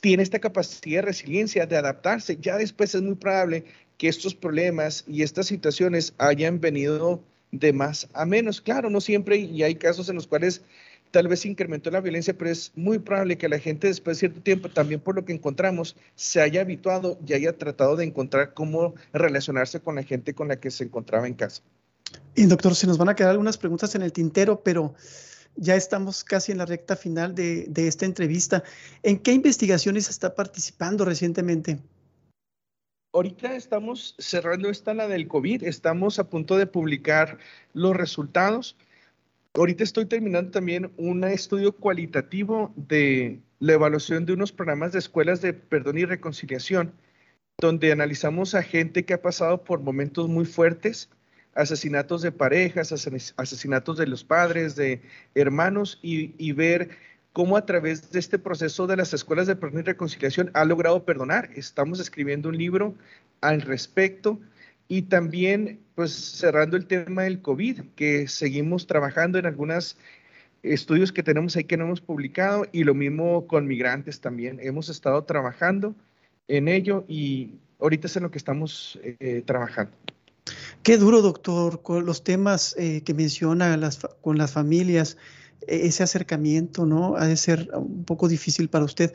tiene 0.00 0.22
esta 0.22 0.38
capacidad 0.38 0.98
de 0.98 1.06
resiliencia, 1.06 1.66
de 1.66 1.76
adaptarse. 1.76 2.38
Ya 2.40 2.56
después 2.56 2.94
es 2.94 3.02
muy 3.02 3.14
probable 3.14 3.64
que 3.98 4.08
estos 4.08 4.34
problemas 4.34 5.04
y 5.06 5.22
estas 5.22 5.46
situaciones 5.46 6.14
hayan 6.18 6.60
venido 6.60 7.22
de 7.50 7.72
más 7.72 8.08
a 8.14 8.24
menos. 8.24 8.60
Claro, 8.60 8.90
no 8.90 9.00
siempre, 9.00 9.36
y 9.36 9.62
hay 9.62 9.74
casos 9.76 10.08
en 10.08 10.16
los 10.16 10.26
cuales 10.26 10.62
tal 11.12 11.28
vez 11.28 11.44
incrementó 11.44 11.90
la 11.90 12.00
violencia, 12.00 12.36
pero 12.36 12.50
es 12.50 12.72
muy 12.74 12.98
probable 12.98 13.38
que 13.38 13.48
la 13.48 13.58
gente 13.58 13.86
después 13.86 14.16
de 14.16 14.20
cierto 14.20 14.40
tiempo, 14.40 14.70
también 14.70 14.98
por 14.98 15.14
lo 15.14 15.24
que 15.24 15.32
encontramos, 15.32 15.94
se 16.16 16.40
haya 16.40 16.62
habituado 16.62 17.18
y 17.26 17.34
haya 17.34 17.56
tratado 17.56 17.96
de 17.96 18.04
encontrar 18.04 18.54
cómo 18.54 18.94
relacionarse 19.12 19.80
con 19.80 19.94
la 19.94 20.02
gente 20.02 20.34
con 20.34 20.48
la 20.48 20.58
que 20.58 20.70
se 20.70 20.84
encontraba 20.84 21.28
en 21.28 21.34
casa. 21.34 21.62
Y 22.34 22.46
doctor, 22.46 22.74
se 22.74 22.86
nos 22.86 22.98
van 22.98 23.10
a 23.10 23.14
quedar 23.14 23.30
algunas 23.30 23.58
preguntas 23.58 23.94
en 23.94 24.02
el 24.02 24.12
tintero, 24.12 24.62
pero 24.62 24.94
ya 25.56 25.76
estamos 25.76 26.24
casi 26.24 26.52
en 26.52 26.58
la 26.58 26.66
recta 26.66 26.96
final 26.96 27.34
de, 27.34 27.70
esta 27.76 28.06
entrevista. 28.06 28.62
¿En 29.02 29.18
qué 29.18 29.32
investigaciones 29.32 30.08
está 30.08 30.34
participando 30.34 31.04
recientemente? 31.04 31.78
Ahorita 33.14 33.54
estamos 33.54 34.14
cerrando 34.18 34.70
esta, 34.70 34.94
la 34.94 35.06
del 35.06 35.28
COVID, 35.28 35.64
estamos 35.64 36.18
a 36.18 36.30
punto 36.30 36.56
de 36.56 36.66
publicar 36.66 37.38
los 37.74 37.94
resultados. 37.94 38.76
Ahorita 39.54 39.84
estoy 39.84 40.06
terminando 40.06 40.50
también 40.50 40.92
un 40.96 41.24
estudio 41.24 41.76
cualitativo 41.76 42.72
de 42.74 43.42
la 43.58 43.74
evaluación 43.74 44.24
de 44.24 44.32
unos 44.32 44.50
programas 44.50 44.92
de 44.92 44.98
escuelas 44.98 45.42
de 45.42 45.52
perdón 45.52 45.98
y 45.98 46.06
reconciliación, 46.06 46.94
donde 47.60 47.92
analizamos 47.92 48.54
a 48.54 48.62
gente 48.62 49.04
que 49.04 49.12
ha 49.12 49.20
pasado 49.20 49.62
por 49.62 49.80
momentos 49.80 50.26
muy 50.28 50.46
fuertes, 50.46 51.10
asesinatos 51.54 52.22
de 52.22 52.32
parejas, 52.32 52.92
asesinatos 53.36 53.98
de 53.98 54.06
los 54.06 54.24
padres, 54.24 54.74
de 54.76 55.02
hermanos, 55.34 55.98
y, 56.02 56.52
ver 56.52 56.90
cómo 57.32 57.56
a 57.56 57.66
través 57.66 58.10
de 58.10 58.18
este 58.18 58.38
proceso 58.38 58.86
de 58.86 58.96
las 58.96 59.14
escuelas 59.14 59.46
de 59.46 59.56
perdón 59.56 59.80
y 59.80 59.84
reconciliación 59.84 60.50
ha 60.54 60.64
logrado 60.64 61.04
perdonar. 61.04 61.50
Estamos 61.54 62.00
escribiendo 62.00 62.48
un 62.48 62.58
libro 62.58 62.94
al 63.40 63.62
respecto 63.62 64.38
y 64.88 65.02
también 65.02 65.80
pues 65.94 66.12
cerrando 66.12 66.76
el 66.76 66.86
tema 66.86 67.22
del 67.22 67.40
COVID, 67.40 67.80
que 67.96 68.28
seguimos 68.28 68.86
trabajando 68.86 69.38
en 69.38 69.46
algunas 69.46 69.96
estudios 70.62 71.12
que 71.12 71.22
tenemos 71.22 71.56
ahí 71.56 71.64
que 71.64 71.76
no 71.76 71.84
hemos 71.84 72.00
publicado 72.00 72.66
y 72.72 72.84
lo 72.84 72.94
mismo 72.94 73.46
con 73.46 73.66
migrantes 73.66 74.20
también. 74.20 74.58
Hemos 74.60 74.88
estado 74.88 75.24
trabajando 75.24 75.94
en 76.48 76.68
ello 76.68 77.04
y 77.08 77.54
ahorita 77.80 78.06
es 78.06 78.16
en 78.16 78.22
lo 78.24 78.30
que 78.30 78.38
estamos 78.38 78.98
eh, 79.02 79.42
trabajando. 79.44 79.92
Qué 80.82 80.96
duro, 80.96 81.22
doctor, 81.22 81.80
los 82.02 82.24
temas 82.24 82.74
eh, 82.76 83.02
que 83.04 83.14
menciona 83.14 83.78
con 84.20 84.36
las 84.36 84.52
familias, 84.52 85.16
e-, 85.66 85.86
ese 85.86 86.02
acercamiento, 86.02 86.86
¿no? 86.86 87.16
Ha 87.16 87.26
de 87.26 87.36
ser 87.36 87.70
un 87.74 88.04
poco 88.04 88.28
difícil 88.28 88.68
para 88.68 88.84
usted. 88.84 89.12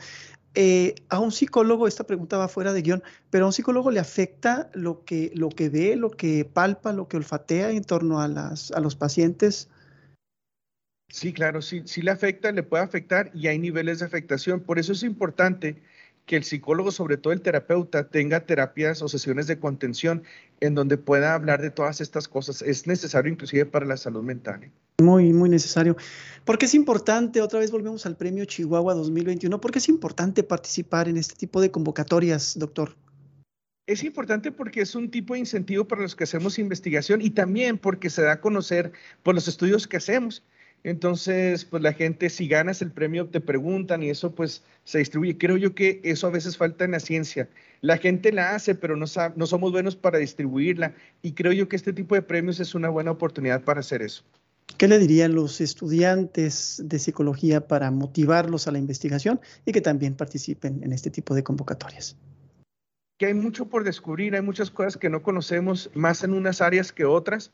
Eh, 0.54 0.94
a 1.10 1.18
un 1.18 1.30
psicólogo, 1.30 1.86
esta 1.86 2.04
pregunta 2.04 2.38
va 2.38 2.48
fuera 2.48 2.72
de 2.72 2.80
guion, 2.82 3.02
pero 3.30 3.44
a 3.44 3.48
un 3.48 3.52
psicólogo 3.52 3.90
le 3.90 4.00
afecta 4.00 4.70
lo 4.72 5.04
que, 5.04 5.30
lo 5.34 5.50
que 5.50 5.68
ve, 5.68 5.94
lo 5.94 6.10
que 6.10 6.46
palpa, 6.46 6.92
lo 6.92 7.06
que 7.06 7.18
olfatea 7.18 7.70
en 7.70 7.84
torno 7.84 8.20
a, 8.20 8.28
las, 8.28 8.72
a 8.72 8.80
los 8.80 8.96
pacientes. 8.96 9.68
Sí, 11.10 11.32
claro, 11.32 11.62
sí, 11.62 11.82
sí 11.84 12.02
le 12.02 12.10
afecta, 12.10 12.50
le 12.50 12.62
puede 12.62 12.82
afectar 12.82 13.30
y 13.34 13.46
hay 13.46 13.58
niveles 13.58 13.98
de 13.98 14.06
afectación. 14.06 14.60
Por 14.60 14.78
eso 14.78 14.92
es 14.92 15.02
importante 15.02 15.82
que 16.28 16.36
el 16.36 16.44
psicólogo, 16.44 16.92
sobre 16.92 17.16
todo 17.16 17.32
el 17.32 17.40
terapeuta, 17.40 18.08
tenga 18.08 18.44
terapias 18.44 19.00
o 19.02 19.08
sesiones 19.08 19.46
de 19.46 19.58
contención 19.58 20.22
en 20.60 20.74
donde 20.74 20.98
pueda 20.98 21.34
hablar 21.34 21.62
de 21.62 21.70
todas 21.70 22.02
estas 22.02 22.28
cosas. 22.28 22.60
Es 22.62 22.86
necesario 22.86 23.32
inclusive 23.32 23.64
para 23.64 23.86
la 23.86 23.96
salud 23.96 24.22
mental. 24.22 24.70
Muy, 25.00 25.32
muy 25.32 25.48
necesario. 25.48 25.96
Porque 26.44 26.66
es 26.66 26.74
importante, 26.74 27.40
otra 27.40 27.60
vez 27.60 27.70
volvemos 27.70 28.04
al 28.04 28.16
premio 28.16 28.44
Chihuahua 28.44 28.94
2021, 28.94 29.60
porque 29.60 29.78
es 29.78 29.88
importante 29.88 30.42
participar 30.42 31.08
en 31.08 31.16
este 31.16 31.34
tipo 31.34 31.62
de 31.62 31.70
convocatorias, 31.70 32.58
doctor. 32.58 32.94
Es 33.86 34.04
importante 34.04 34.52
porque 34.52 34.82
es 34.82 34.94
un 34.94 35.10
tipo 35.10 35.32
de 35.32 35.40
incentivo 35.40 35.88
para 35.88 36.02
los 36.02 36.14
que 36.14 36.24
hacemos 36.24 36.58
investigación 36.58 37.22
y 37.22 37.30
también 37.30 37.78
porque 37.78 38.10
se 38.10 38.20
da 38.20 38.32
a 38.32 38.40
conocer 38.42 38.92
por 39.22 39.34
los 39.34 39.48
estudios 39.48 39.88
que 39.88 39.96
hacemos. 39.96 40.44
Entonces, 40.84 41.64
pues 41.64 41.82
la 41.82 41.92
gente, 41.92 42.30
si 42.30 42.48
ganas 42.48 42.80
el 42.82 42.92
premio, 42.92 43.26
te 43.26 43.40
preguntan 43.40 44.02
y 44.02 44.10
eso 44.10 44.34
pues 44.34 44.62
se 44.84 44.98
distribuye. 44.98 45.36
Creo 45.36 45.56
yo 45.56 45.74
que 45.74 46.00
eso 46.04 46.26
a 46.26 46.30
veces 46.30 46.56
falta 46.56 46.84
en 46.84 46.92
la 46.92 47.00
ciencia. 47.00 47.48
La 47.80 47.98
gente 47.98 48.32
la 48.32 48.54
hace, 48.54 48.74
pero 48.74 48.96
no, 48.96 49.06
no 49.36 49.46
somos 49.46 49.72
buenos 49.72 49.96
para 49.96 50.18
distribuirla 50.18 50.94
y 51.20 51.32
creo 51.32 51.52
yo 51.52 51.68
que 51.68 51.76
este 51.76 51.92
tipo 51.92 52.14
de 52.14 52.22
premios 52.22 52.60
es 52.60 52.74
una 52.74 52.88
buena 52.88 53.10
oportunidad 53.10 53.64
para 53.64 53.80
hacer 53.80 54.02
eso. 54.02 54.24
¿Qué 54.76 54.86
le 54.86 54.98
dirían 54.98 55.34
los 55.34 55.60
estudiantes 55.60 56.80
de 56.84 56.98
psicología 56.98 57.66
para 57.66 57.90
motivarlos 57.90 58.68
a 58.68 58.72
la 58.72 58.78
investigación 58.78 59.40
y 59.64 59.72
que 59.72 59.80
también 59.80 60.14
participen 60.14 60.82
en 60.84 60.92
este 60.92 61.10
tipo 61.10 61.34
de 61.34 61.42
convocatorias? 61.42 62.16
Que 63.18 63.26
hay 63.26 63.34
mucho 63.34 63.66
por 63.66 63.82
descubrir, 63.82 64.36
hay 64.36 64.42
muchas 64.42 64.70
cosas 64.70 64.96
que 64.96 65.10
no 65.10 65.22
conocemos, 65.22 65.90
más 65.94 66.22
en 66.22 66.32
unas 66.32 66.60
áreas 66.60 66.92
que 66.92 67.04
otras 67.04 67.52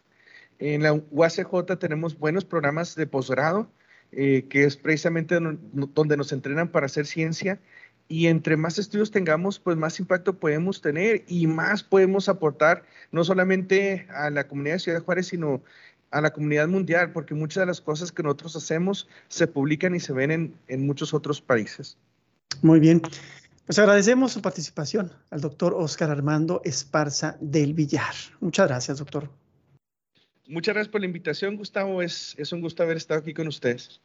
en 0.72 0.82
la 0.82 0.94
UACJ 0.94 1.76
tenemos 1.78 2.18
buenos 2.18 2.46
programas 2.46 2.94
de 2.94 3.06
posgrado, 3.06 3.68
eh, 4.12 4.46
que 4.48 4.64
es 4.64 4.78
precisamente 4.78 5.38
donde 5.38 6.16
nos 6.16 6.32
entrenan 6.32 6.68
para 6.68 6.86
hacer 6.86 7.04
ciencia. 7.04 7.60
Y 8.08 8.28
entre 8.28 8.56
más 8.56 8.78
estudios 8.78 9.10
tengamos, 9.10 9.58
pues 9.58 9.76
más 9.76 10.00
impacto 10.00 10.38
podemos 10.38 10.80
tener 10.80 11.24
y 11.28 11.46
más 11.46 11.82
podemos 11.82 12.30
aportar, 12.30 12.84
no 13.12 13.24
solamente 13.24 14.06
a 14.10 14.30
la 14.30 14.48
comunidad 14.48 14.76
de 14.76 14.80
Ciudad 14.80 15.02
Juárez, 15.02 15.26
sino 15.26 15.62
a 16.10 16.22
la 16.22 16.32
comunidad 16.32 16.68
mundial, 16.68 17.12
porque 17.12 17.34
muchas 17.34 17.62
de 17.62 17.66
las 17.66 17.82
cosas 17.82 18.10
que 18.10 18.22
nosotros 18.22 18.56
hacemos 18.56 19.06
se 19.28 19.46
publican 19.46 19.94
y 19.94 20.00
se 20.00 20.14
ven 20.14 20.30
en, 20.30 20.54
en 20.68 20.86
muchos 20.86 21.12
otros 21.12 21.42
países. 21.42 21.98
Muy 22.62 22.80
bien. 22.80 23.02
Pues 23.66 23.78
agradecemos 23.78 24.32
su 24.32 24.40
participación 24.40 25.12
al 25.30 25.42
doctor 25.42 25.74
Oscar 25.74 26.10
Armando 26.10 26.62
Esparza 26.64 27.36
del 27.40 27.74
Villar. 27.74 28.14
Muchas 28.40 28.68
gracias, 28.68 28.98
doctor. 28.98 29.28
Muchas 30.46 30.74
gracias 30.74 30.92
por 30.92 31.00
la 31.00 31.06
invitación, 31.06 31.56
Gustavo. 31.56 32.02
Es, 32.02 32.34
es 32.38 32.52
un 32.52 32.60
gusto 32.60 32.82
haber 32.82 32.98
estado 32.98 33.20
aquí 33.20 33.32
con 33.32 33.48
ustedes. 33.48 34.00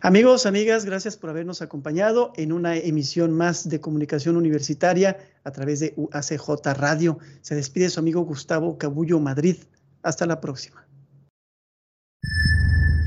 Amigos, 0.00 0.46
amigas, 0.46 0.84
gracias 0.84 1.16
por 1.16 1.30
habernos 1.30 1.62
acompañado 1.62 2.32
en 2.36 2.52
una 2.52 2.76
emisión 2.76 3.32
más 3.32 3.68
de 3.68 3.80
comunicación 3.80 4.36
universitaria 4.36 5.16
a 5.44 5.50
través 5.50 5.80
de 5.80 5.94
UACJ 5.96 6.74
Radio. 6.76 7.18
Se 7.40 7.54
despide 7.54 7.88
su 7.88 8.00
amigo 8.00 8.22
Gustavo 8.22 8.76
Cabullo 8.78 9.18
Madrid. 9.20 9.56
Hasta 10.02 10.26
la 10.26 10.40
próxima. 10.40 10.84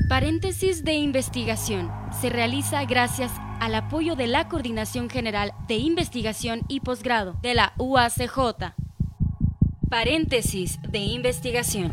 Paréntesis 0.08 0.84
de 0.84 0.94
investigación. 0.94 1.90
Se 2.20 2.30
realiza 2.30 2.84
gracias 2.84 3.30
al 3.60 3.74
apoyo 3.74 4.16
de 4.16 4.28
la 4.28 4.48
Coordinación 4.48 5.10
General 5.10 5.52
de 5.68 5.74
Investigación 5.74 6.62
y 6.68 6.80
Posgrado 6.80 7.36
de 7.42 7.54
la 7.54 7.74
UACJ. 7.78 8.72
Paréntesis 9.90 10.78
de 10.88 10.98
investigación. 10.98 11.92